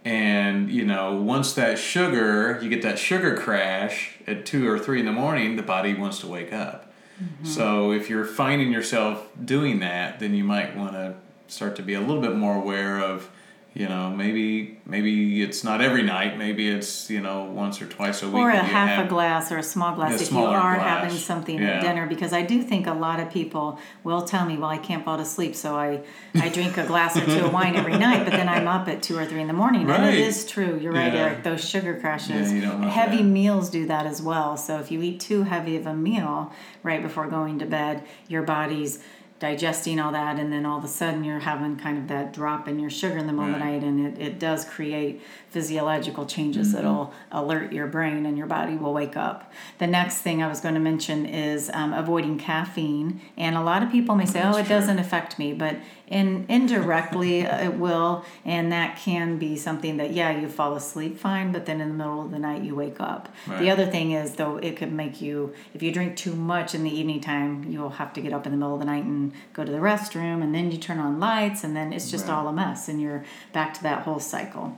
And, 0.06 0.72
you 0.72 0.86
know, 0.86 1.22
once 1.22 1.54
that 1.54 1.78
sugar, 1.78 2.60
you 2.62 2.70
get 2.70 2.82
that 2.84 2.98
sugar 2.98 3.36
crash 3.36 4.18
at 4.26 4.46
two 4.46 4.68
or 4.70 4.80
three 4.80 5.00
in 5.00 5.06
the 5.06 5.12
morning, 5.12 5.56
the 5.56 5.64
body 5.64 5.94
wants 5.94 6.20
to 6.20 6.28
wake 6.28 6.54
up. 6.54 6.92
Mm-hmm. 7.22 7.46
So 7.46 7.92
if 7.92 8.10
you're 8.10 8.26
finding 8.26 8.72
yourself 8.72 9.30
doing 9.44 9.80
that, 9.80 10.20
then 10.20 10.34
you 10.34 10.44
might 10.44 10.76
want 10.76 10.94
to 10.94 11.16
start 11.48 11.76
to 11.76 11.82
be 11.82 11.94
a 11.94 12.00
little 12.00 12.22
bit 12.22 12.36
more 12.36 12.56
aware 12.56 12.98
of, 13.00 13.30
you 13.76 13.88
know, 13.88 14.10
maybe 14.10 14.80
maybe 14.86 15.44
it's 15.44 15.64
not 15.64 15.80
every 15.80 16.02
night, 16.02 16.38
maybe 16.40 16.68
it's 16.70 17.10
you 17.10 17.22
know 17.22 17.44
once 17.46 17.80
or 17.82 17.86
twice 17.86 18.24
a 18.24 18.28
week. 18.28 18.36
Or 18.36 18.50
a 18.50 18.58
half 18.58 18.90
have- 18.90 19.06
a 19.06 19.10
glass 19.10 19.52
or 19.52 19.58
a 19.58 19.64
small 19.64 19.94
glass 19.96 20.20
if 20.22 20.32
you 20.32 20.40
are 20.40 20.76
glass. 20.76 20.82
having 21.04 21.16
something 21.18 21.60
Yeah. 21.60 21.68
at 21.78 21.82
dinner. 21.84 22.08
Because 22.08 22.34
I 22.34 22.42
do 22.42 22.64
think 22.64 22.88
a 22.88 22.94
lot 22.94 23.20
of 23.20 23.30
people 23.32 23.78
will 24.04 24.24
tell 24.24 24.46
me, 24.46 24.58
well, 24.58 24.70
I 24.72 24.78
can't 24.80 25.06
fall 25.06 25.18
to 25.18 25.24
sleep, 25.26 25.56
so 25.56 25.76
I, 25.76 26.02
I 26.36 26.50
drink 26.50 26.78
a 26.78 26.86
glass 26.86 27.16
or 27.16 27.26
two 27.26 27.46
of 27.46 27.54
wine 27.54 27.76
every 27.76 27.98
night, 28.08 28.24
but 28.26 28.32
then 28.32 28.50
I'm 28.50 28.68
up 28.68 28.88
at 28.88 29.04
two 29.04 29.18
or 29.18 29.26
three 29.26 29.42
in 29.42 29.48
the 29.48 29.54
morning. 29.54 29.90
And 29.90 30.06
it 30.06 30.16
is 30.16 30.46
true. 30.48 30.78
You're 30.82 30.92
right, 30.94 31.14
Yeah. 31.14 31.20
Eric. 31.20 31.44
Those 31.44 31.64
sugar 31.68 32.00
crashes. 32.00 32.50
Yeah, 32.52 32.56
you 32.56 32.62
don't 32.62 32.80
want 32.82 32.92
heavy 32.92 33.18
that. 33.18 33.24
meals 33.24 33.70
do 33.70 33.86
that 33.86 34.06
as 34.08 34.20
well. 34.22 34.58
So 34.58 34.80
if 34.80 34.90
you 34.92 35.02
eat 35.04 35.20
too 35.20 35.44
heavy 35.44 35.78
of 35.78 35.86
a 35.86 35.94
meal 35.94 36.52
right 36.82 37.02
before 37.04 37.28
going 37.28 37.60
to 37.60 37.66
bed, 37.68 38.04
your 38.28 38.42
body's 38.42 39.00
digesting 39.40 40.00
all 40.00 40.12
that 40.12 40.38
and 40.38 40.52
then 40.52 40.66
all 40.66 40.78
of 40.78 40.84
a 40.84 40.88
sudden 40.88 41.24
you're 41.24 41.40
having 41.40 41.78
kind 41.78 41.98
of 41.98 42.08
that 42.10 42.34
drop 42.34 42.68
in 42.68 42.78
your 42.80 42.90
sugar 42.90 43.18
in 43.18 43.26
the 43.26 43.32
middle 43.34 43.54
of 43.54 43.60
the 43.60 43.66
Right. 43.66 43.74
night 43.82 43.84
and 43.84 44.06
it, 44.18 44.22
it 44.22 44.40
does 44.40 44.66
create 44.66 45.22
physiological 45.50 46.26
changes 46.26 46.74
that'll 46.74 47.12
alert 47.32 47.72
your 47.74 47.88
brain 47.88 48.26
and 48.26 48.38
your 48.38 48.48
body 48.48 48.76
will 48.76 48.94
wake 48.94 49.18
up 49.18 49.52
the 49.80 49.88
next 49.88 50.18
thing 50.20 50.44
i 50.44 50.48
was 50.48 50.60
going 50.62 50.74
to 50.76 50.80
mention 50.80 51.26
is 51.26 51.70
um, 51.74 51.92
avoiding 51.94 52.38
caffeine 52.38 53.20
and 53.38 53.56
a 53.56 53.62
lot 53.62 53.82
of 53.82 53.90
people 53.92 54.14
may 54.16 54.26
say 54.26 54.42
oh 54.44 54.52
it 54.58 54.66
true. 54.66 54.76
doesn't 54.76 55.00
affect 55.00 55.40
me 55.40 55.54
but 55.54 55.76
in 56.08 56.46
indirectly 56.50 57.46
uh, 57.48 57.64
it 57.66 57.74
will 57.76 58.24
and 58.46 58.72
that 58.72 58.98
can 58.98 59.38
be 59.38 59.56
something 59.56 59.98
that 59.98 60.12
yeah 60.12 60.38
you 60.40 60.48
fall 60.48 60.76
asleep 60.76 61.18
fine 61.18 61.52
but 61.52 61.66
then 61.66 61.82
in 61.82 61.88
the 61.90 61.94
middle 61.96 62.22
of 62.24 62.32
the 62.32 62.40
night 62.40 62.62
you 62.62 62.76
wake 62.76 63.00
up 63.00 63.30
the 63.60 63.70
other 63.70 63.86
thing 63.86 64.12
is 64.12 64.34
though 64.36 64.58
it 64.58 64.76
could 64.78 64.92
make 64.92 65.22
you 65.22 65.54
if 65.74 65.82
you 65.82 65.92
drink 65.92 66.16
too 66.16 66.36
much 66.36 66.76
in 66.76 66.84
the 66.84 66.92
evening 66.92 67.20
time 67.20 67.64
you'll 67.70 67.90
have 67.90 68.14
to 68.14 68.22
get 68.22 68.34
up 68.34 68.46
in 68.46 68.52
the 68.52 68.58
middle 68.58 68.74
of 68.76 68.80
the 68.80 68.86
night 68.86 69.04
and 69.04 69.29
go 69.54 69.64
to 69.64 69.72
the 69.72 69.78
restroom 69.78 70.42
and 70.44 70.54
then 70.54 70.72
you 70.72 70.78
turn 70.78 71.00
on 71.00 71.20
lights 71.20 71.64
and 71.64 71.76
then 71.76 71.94
it's 71.94 72.10
just 72.12 72.28
Right. 72.28 72.34
all 72.36 72.48
a 72.48 72.54
mess 72.54 72.88
and 72.90 73.02
you're 73.02 73.24
back 73.54 73.74
to 73.76 73.84
that 73.84 74.04
whole 74.04 74.20
cycle 74.20 74.78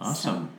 Awesome. 0.00 0.50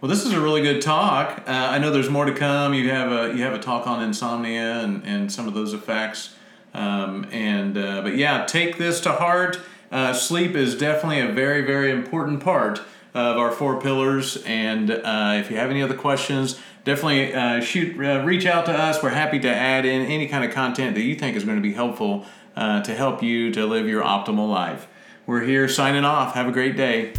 Well, 0.00 0.08
this 0.10 0.24
is 0.24 0.32
a 0.32 0.40
really 0.40 0.62
good 0.62 0.80
talk. 0.82 1.42
Uh, 1.46 1.50
I 1.50 1.78
know 1.78 1.90
there's 1.90 2.10
more 2.10 2.24
to 2.24 2.34
come. 2.34 2.74
You 2.74 2.90
have 2.90 3.10
a 3.12 3.36
you 3.36 3.42
have 3.42 3.54
a 3.54 3.58
talk 3.58 3.86
on 3.86 4.02
insomnia 4.02 4.80
and, 4.80 5.04
and 5.04 5.32
some 5.32 5.48
of 5.48 5.54
those 5.54 5.72
effects. 5.74 6.34
Um, 6.74 7.26
and 7.30 7.76
uh, 7.76 8.02
but 8.02 8.16
yeah, 8.16 8.44
take 8.46 8.78
this 8.78 9.00
to 9.02 9.12
heart. 9.12 9.60
Uh, 9.90 10.12
sleep 10.12 10.54
is 10.54 10.76
definitely 10.76 11.20
a 11.20 11.28
very 11.32 11.62
very 11.62 11.90
important 11.90 12.42
part 12.42 12.80
of 13.14 13.36
our 13.38 13.50
four 13.50 13.80
pillars. 13.80 14.42
And 14.44 14.90
uh, 14.90 15.36
if 15.40 15.50
you 15.50 15.56
have 15.56 15.70
any 15.70 15.82
other 15.82 15.94
questions, 15.96 16.58
definitely 16.86 17.34
uh, 17.34 17.60
shoot 17.60 17.98
uh, 18.02 18.24
reach 18.24 18.46
out 18.46 18.64
to 18.66 18.72
us. 18.72 19.02
We're 19.02 19.10
happy 19.10 19.38
to 19.40 19.54
add 19.54 19.84
in 19.84 20.06
any 20.06 20.26
kind 20.28 20.42
of 20.44 20.52
content 20.52 20.94
that 20.94 21.02
you 21.02 21.14
think 21.16 21.36
is 21.36 21.44
going 21.44 21.58
to 21.58 21.62
be 21.62 21.74
helpful 21.74 22.24
uh, 22.56 22.80
to 22.84 22.94
help 22.94 23.22
you 23.22 23.52
to 23.52 23.66
live 23.66 23.86
your 23.86 24.02
optimal 24.02 24.48
life. 24.48 24.88
We're 25.26 25.42
here 25.42 25.68
signing 25.68 26.04
off. 26.04 26.34
Have 26.34 26.48
a 26.48 26.52
great 26.52 26.76
day. 26.76 27.12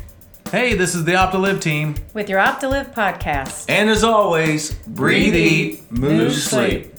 Hey, 0.49 0.75
this 0.75 0.95
is 0.95 1.03
the 1.03 1.11
Opt2Liv 1.11 1.61
team. 1.61 1.95
with 2.13 2.29
your 2.29 2.39
Opt2Liv 2.39 2.93
podcast. 2.93 3.65
And 3.69 3.89
as 3.89 4.01
always, 4.05 4.73
breathe, 4.73 5.35
eat, 5.35 5.91
move, 5.91 6.33
sleep. 6.33 6.93